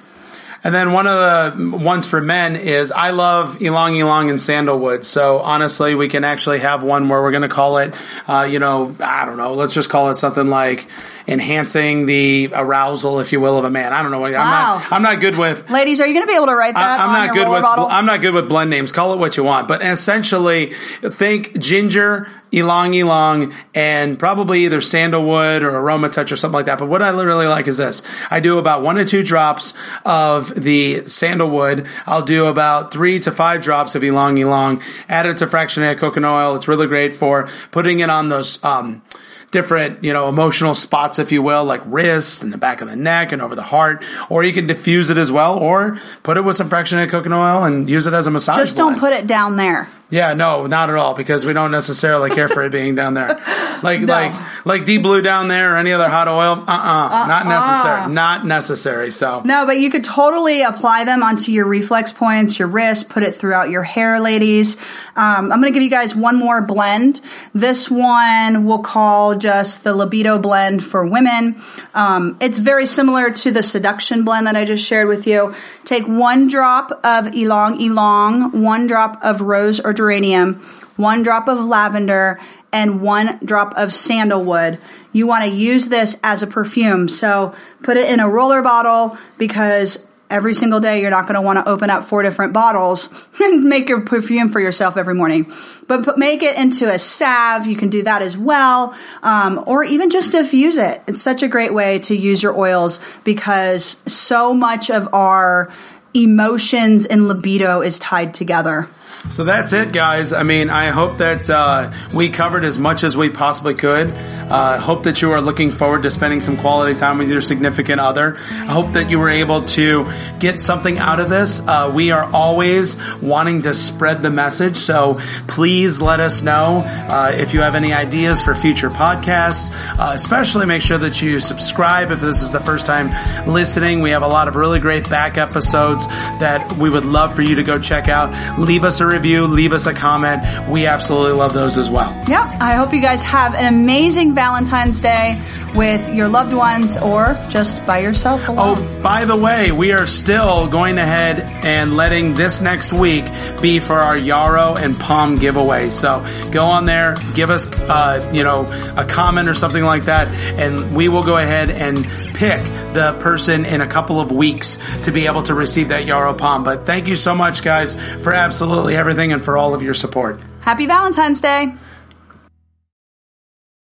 And 0.63 0.75
then 0.75 0.93
one 0.93 1.07
of 1.07 1.57
the 1.57 1.77
ones 1.79 2.07
for 2.07 2.21
men 2.21 2.55
is 2.55 2.93
I 2.93 3.11
love 3.11 3.63
ylang 3.63 3.97
ylang 3.97 4.29
and 4.29 4.41
sandalwood. 4.41 5.07
So 5.07 5.39
honestly, 5.39 5.95
we 5.95 6.09
can 6.09 6.23
actually 6.23 6.59
have 6.59 6.83
one 6.83 7.09
where 7.09 7.23
we're 7.23 7.31
going 7.31 7.43
to 7.43 7.49
call 7.49 7.79
it, 7.79 7.95
uh, 8.29 8.43
you 8.43 8.59
know, 8.59 8.95
I 9.01 9.25
don't 9.25 9.39
know, 9.39 9.55
let's 9.55 9.73
just 9.73 9.89
call 9.89 10.11
it 10.11 10.17
something 10.17 10.49
like 10.49 10.87
enhancing 11.27 12.05
the 12.05 12.51
arousal, 12.53 13.21
if 13.21 13.33
you 13.33 13.41
will, 13.41 13.57
of 13.57 13.65
a 13.65 13.71
man. 13.71 13.93
I 13.93 14.03
don't 14.03 14.11
know. 14.11 14.25
I'm 14.25 14.33
not. 14.33 14.93
I'm 14.93 15.03
not 15.03 15.21
good 15.21 15.39
with. 15.39 15.71
Ladies, 15.71 16.01
are 16.01 16.07
you 16.07 16.13
going 16.13 16.27
to 16.27 16.31
be 16.31 16.37
able 16.37 16.47
to 16.47 16.55
write 16.55 16.75
that? 16.75 17.01
I, 17.01 17.05
am 17.05 17.13
not 17.29 17.35
good 17.35 17.49
with. 17.49 17.63
Bottle? 17.63 17.87
I'm 17.87 18.05
not 18.05 18.21
good 18.21 18.35
with 18.35 18.49
blend 18.49 18.69
names. 18.69 18.93
Call 18.93 19.15
it 19.15 19.19
what 19.19 19.37
you 19.37 19.45
want, 19.45 19.67
but 19.67 19.83
essentially, 19.83 20.75
think 21.03 21.59
ginger, 21.59 22.29
ylang 22.53 22.93
Elong 22.93 23.55
and 23.75 24.19
probably 24.19 24.65
either 24.65 24.81
sandalwood 24.81 25.63
or 25.63 25.71
aroma 25.71 26.09
touch 26.09 26.33
or 26.33 26.37
something 26.37 26.55
like 26.55 26.67
that. 26.67 26.79
But 26.79 26.89
what 26.89 27.03
I 27.03 27.11
really 27.11 27.47
like 27.47 27.69
is 27.69 27.79
this: 27.79 28.03
I 28.31 28.41
do 28.41 28.59
about 28.59 28.83
one 28.83 28.97
to 28.97 29.05
two 29.05 29.23
drops 29.23 29.75
of 30.05 30.55
the 30.55 31.07
sandalwood. 31.07 31.87
I'll 32.07 32.23
do 32.23 32.47
about 32.47 32.93
three 32.93 33.21
to 33.21 33.31
five 33.31 33.63
drops 33.63 33.95
of 33.95 34.03
ylang 34.03 34.39
ylang. 34.39 34.83
Add 35.09 35.27
it 35.27 35.39
to 35.39 35.47
fractionated 35.47 35.99
coconut 35.99 36.31
oil. 36.31 36.57
It's 36.57 36.69
really 36.69 36.87
great 36.87 37.15
for 37.15 37.49
putting 37.71 38.01
it 38.01 38.11
on 38.11 38.29
those. 38.29 38.63
Um, 38.65 39.03
different, 39.51 40.05
you 40.05 40.13
know, 40.13 40.29
emotional 40.29 40.75
spots, 40.75 41.19
if 41.19 41.33
you 41.33 41.43
will, 41.43 41.65
like 41.65 41.83
wrist 41.87 42.43
and 42.43 42.53
the 42.53 42.57
back 42.57 42.81
of 42.81 42.89
the 42.89 42.97
neck 42.97 43.33
and 43.33 43.43
over 43.43 43.55
the 43.55 43.63
heart. 43.63 44.05
Or 44.29 44.45
you 44.45 44.53
can 44.53 44.67
diffuse 44.67 45.11
it 45.11 45.17
as 45.17 45.33
well, 45.33 45.59
or 45.59 45.99
put 46.23 46.37
it 46.37 46.43
with 46.43 46.57
some 46.57 46.71
fractionated 46.71 47.11
coconut 47.11 47.39
oil 47.39 47.65
and 47.65 47.89
use 47.89 48.07
it 48.07 48.13
as 48.13 48.27
a 48.27 48.31
massage. 48.31 48.57
Just 48.57 48.77
don't 48.77 48.99
put 48.99 49.13
it 49.13 49.27
down 49.27 49.57
there. 49.57 49.91
Yeah, 50.11 50.35
no, 50.35 50.67
not 50.67 50.91
at 50.91 50.97
all, 50.97 51.15
because 51.15 51.45
we 51.45 51.53
don't 51.53 51.71
necessarily 51.71 52.31
care 52.31 52.49
for 52.49 52.63
it 52.65 52.73
being 52.73 52.95
down 52.95 53.15
there. 53.15 53.41
Like 53.83 54.01
no. 54.01 54.13
like 54.13 54.67
like 54.67 54.85
deep 54.85 55.03
blue 55.03 55.23
down 55.23 55.49
there 55.49 55.73
or 55.73 55.77
any 55.79 55.93
other 55.93 56.11
hot 56.11 56.29
oil. 56.29 56.65
Uh 56.69 56.71
uh-uh, 56.71 57.09
uh, 57.09 57.27
not 57.27 57.47
necessary. 57.47 58.13
Not 58.13 58.47
necessary. 58.47 59.11
So 59.11 59.41
no, 59.43 59.65
but 59.65 59.81
you 59.81 59.91
could 59.91 60.05
totally 60.05 60.61
apply 60.61 61.05
them 61.05 61.23
onto 61.23 61.51
your 61.51 61.67
reflex 61.67 62.13
points, 62.13 62.59
your 62.59 62.69
wrist. 62.69 63.09
Put 63.09 63.23
it 63.23 63.37
throughout 63.37 63.71
your 63.71 63.83
hair, 63.83 64.21
ladies. 64.21 64.77
Um, 65.17 65.51
I'm 65.51 65.63
going 65.63 65.63
to 65.63 65.71
give 65.71 65.83
you 65.83 65.89
guys 65.89 66.15
one 66.15 66.37
more 66.37 66.61
blend. 66.61 67.23
This 67.55 67.91
one 67.91 68.67
we'll 68.67 68.83
call 68.83 69.37
just 69.37 69.83
the 69.83 69.95
libido 69.95 70.39
blend 70.39 70.85
for 70.85 71.07
women. 71.07 71.63
Um, 71.95 72.37
it's 72.41 72.59
very 72.59 72.85
similar 72.85 73.31
to 73.31 73.51
the 73.51 73.63
seduction 73.63 74.25
blend 74.25 74.47
that 74.47 74.57
I 74.57 74.67
just 74.67 74.85
shared 74.85 75.09
with 75.09 75.27
you. 75.27 75.55
Take 75.87 76.07
one 76.07 76.49
drop 76.49 77.01
of 77.03 77.35
ylang 77.35 77.81
ylang, 77.81 78.63
one 78.63 78.87
drop 78.87 79.19
of 79.23 79.41
rose 79.41 79.81
or 79.81 79.95
geranium, 80.01 80.55
one 80.97 81.23
drop 81.23 81.47
of 81.47 81.59
lavender, 81.59 82.41
and 82.73 83.01
one 83.01 83.39
drop 83.45 83.75
of 83.77 83.93
sandalwood. 83.93 84.79
You 85.13 85.27
want 85.27 85.45
to 85.45 85.51
use 85.51 85.89
this 85.89 86.17
as 86.23 86.43
a 86.43 86.47
perfume. 86.47 87.09
So 87.09 87.55
put 87.83 87.97
it 87.97 88.11
in 88.11 88.21
a 88.21 88.29
roller 88.29 88.63
bottle 88.63 89.19
because 89.39 90.07
every 90.31 90.55
single 90.55 90.81
day 90.81 91.01
you're 91.01 91.11
not 91.11 91.25
going 91.25 91.35
to 91.35 91.41
want 91.41 91.59
to 91.59 91.69
open 91.69 91.91
up 91.91 92.09
four 92.09 92.23
different 92.23 92.53
bottles 92.53 93.09
and 93.41 93.65
make 93.65 93.89
your 93.89 94.01
perfume 94.01 94.49
for 94.49 94.61
yourself 94.61 94.97
every 94.97 95.15
morning 95.15 95.53
but 95.89 96.05
put, 96.05 96.17
make 96.17 96.41
it 96.43 96.57
into 96.57 96.87
a 96.87 97.01
salve 97.01 97.67
you 97.67 97.75
can 97.75 97.91
do 97.91 98.05
that 98.05 98.23
as 98.23 98.37
well 98.37 98.95
um, 99.25 99.61
or 99.67 99.83
even 99.83 100.09
just 100.09 100.31
diffuse 100.31 100.77
it 100.77 101.03
it's 101.09 101.21
such 101.21 101.43
a 101.43 101.49
great 101.49 101.75
way 101.75 101.99
to 101.99 102.17
use 102.17 102.45
your 102.45 102.57
oils 102.57 103.01
because 103.25 104.01
so 104.07 104.55
much 104.55 104.89
of 104.89 105.13
our 105.13 105.73
emotions 106.15 107.07
and 107.07 107.27
libido 107.27 107.83
is 107.83 107.99
tied 107.99 108.33
together 108.33 108.89
So 109.29 109.45
that's 109.45 109.73
it, 109.73 109.93
guys. 109.93 110.33
I 110.33 110.43
mean, 110.43 110.71
I 110.71 110.89
hope 110.89 111.19
that 111.19 111.49
uh, 111.49 111.93
we 112.13 112.31
covered 112.31 112.65
as 112.65 112.79
much 112.79 113.05
as 113.05 113.17
we 113.17 113.31
possibly 113.31 113.75
could. 113.75 114.11
Uh, 114.11 114.81
hope 114.81 115.05
that 115.05 115.23
you 115.23 115.31
are 115.31 115.41
looking 115.41 115.71
forward 115.71 116.03
to 116.03 116.11
spending 116.11 116.41
some 116.41 116.57
quality 116.57 116.97
time 116.97 117.19
with 117.19 117.31
your 117.31 117.41
significant 117.41 118.01
other. 118.01 118.37
I 118.37 118.73
hope 118.73 118.95
that 118.95 119.09
you 119.09 119.21
were 119.21 119.29
able 119.29 119.65
to 119.67 120.13
get 120.41 120.61
something 120.61 120.99
out 120.99 121.21
of 121.21 121.29
this. 121.29 121.61
Uh, 121.61 121.93
we 121.95 122.11
are 122.11 122.25
always 122.35 122.97
wanting 123.21 123.63
to 123.63 123.75
spread 123.75 124.23
the 124.23 124.31
message, 124.31 124.77
so 124.77 125.21
please 125.47 126.01
let 126.01 126.19
us 126.19 126.43
know 126.43 126.83
uh, 126.85 127.33
if 127.33 127.55
you 127.55 127.61
have 127.61 127.77
any 127.77 127.93
ideas 127.93 128.43
for 128.43 128.57
future 128.57 128.91
podcasts. 128.91 129.71
Uh, 129.97 130.11
especially 130.15 130.67
make 130.67 130.83
sure 130.83 130.99
that 130.99 131.23
you 131.23 131.39
subscribe 131.39 132.11
if 132.11 132.21
this 132.21 132.43
is 132.43 132.51
the 132.51 132.59
first 132.59 132.87
time 132.87 133.11
listening. 133.49 134.01
We 134.01 134.11
have 134.11 134.23
a 134.23 134.29
lot 134.29 134.49
of 134.49 134.57
really 134.57 134.81
great 134.81 135.09
back 135.09 135.39
episodes 135.39 136.09
that 136.09 136.73
we 136.73 136.91
would 136.91 137.05
love 137.05 137.37
for 137.37 137.43
you 137.43 137.55
to 137.55 137.63
go 137.63 137.79
check 137.79 138.09
out. 138.09 138.59
Leave 138.59 138.83
us 138.83 138.99
a 138.99 139.07
review, 139.11 139.47
leave 139.47 139.73
us 139.73 139.87
a 139.87 139.95
comment. 139.95 140.69
We 140.69 140.87
absolutely 140.87 141.33
love 141.33 141.53
those 141.53 141.79
as 141.79 141.91
well. 141.91 142.11
Yeah, 142.29 142.57
I 142.61 142.75
hope 142.75 142.93
you 142.93 143.01
guys 143.01 143.23
have 143.23 143.55
an 143.55 143.75
amazing 143.75 144.35
Valentine's 144.35 145.01
Day 145.01 145.41
with 145.75 146.15
your 146.15 146.29
loved 146.29 146.53
ones 146.53 146.97
or 146.97 147.39
just 147.49 147.85
by 147.87 148.01
yourself 148.01 148.49
alone. 148.49 148.77
Oh, 148.79 149.03
by 149.03 149.25
the 149.25 149.37
way, 149.37 149.73
we 149.73 149.93
are 149.93 150.07
still 150.07 150.67
going 150.67 150.99
ahead 150.99 151.41
and 151.65 151.97
letting 151.97 152.35
this 152.35 152.61
next 152.61 152.93
week 152.93 153.25
be 153.61 153.79
for 153.81 153.99
our 153.99 154.17
Yarrow 154.17 154.77
and 154.77 154.99
Pom 154.99 155.37
giveaway. 155.37 155.91
So 155.91 156.27
go 156.51 156.65
on 156.65 156.87
there, 156.87 157.17
give 157.35 157.51
us, 157.51 157.67
uh, 157.67 158.29
you 158.33 158.43
know, 158.43 158.67
a 158.97 159.05
comment 159.05 159.49
or 159.49 159.55
something 159.55 159.85
like 159.85 160.05
that, 160.05 160.29
and 160.29 160.95
we 160.95 161.09
will 161.09 161.23
go 161.23 161.37
ahead 161.37 161.71
and 161.71 162.05
pick 162.41 162.65
the 162.95 163.15
person 163.21 163.67
in 163.67 163.83
a 163.83 163.87
couple 163.87 164.19
of 164.19 164.33
weeks 164.33 164.79
to 165.03 165.13
be 165.13 165.27
able 165.27 165.43
to 165.43 165.53
receive 165.53 165.89
that 165.89 166.07
Yarrow 166.07 166.33
Pom. 166.33 166.65
But 166.65 166.87
thank 166.87 167.07
you 167.07 167.15
so 167.15 167.35
much, 167.35 167.63
guys, 167.63 168.01
for 168.23 168.33
absolutely 168.33 168.97
everything 168.97 169.35
and 169.35 169.45
for 169.45 169.59
all 169.59 169.75
of 169.75 169.83
your 169.83 169.93
support. 169.93 170.41
Happy 170.61 170.87
Valentine's 170.87 171.43
Day! 171.43 171.75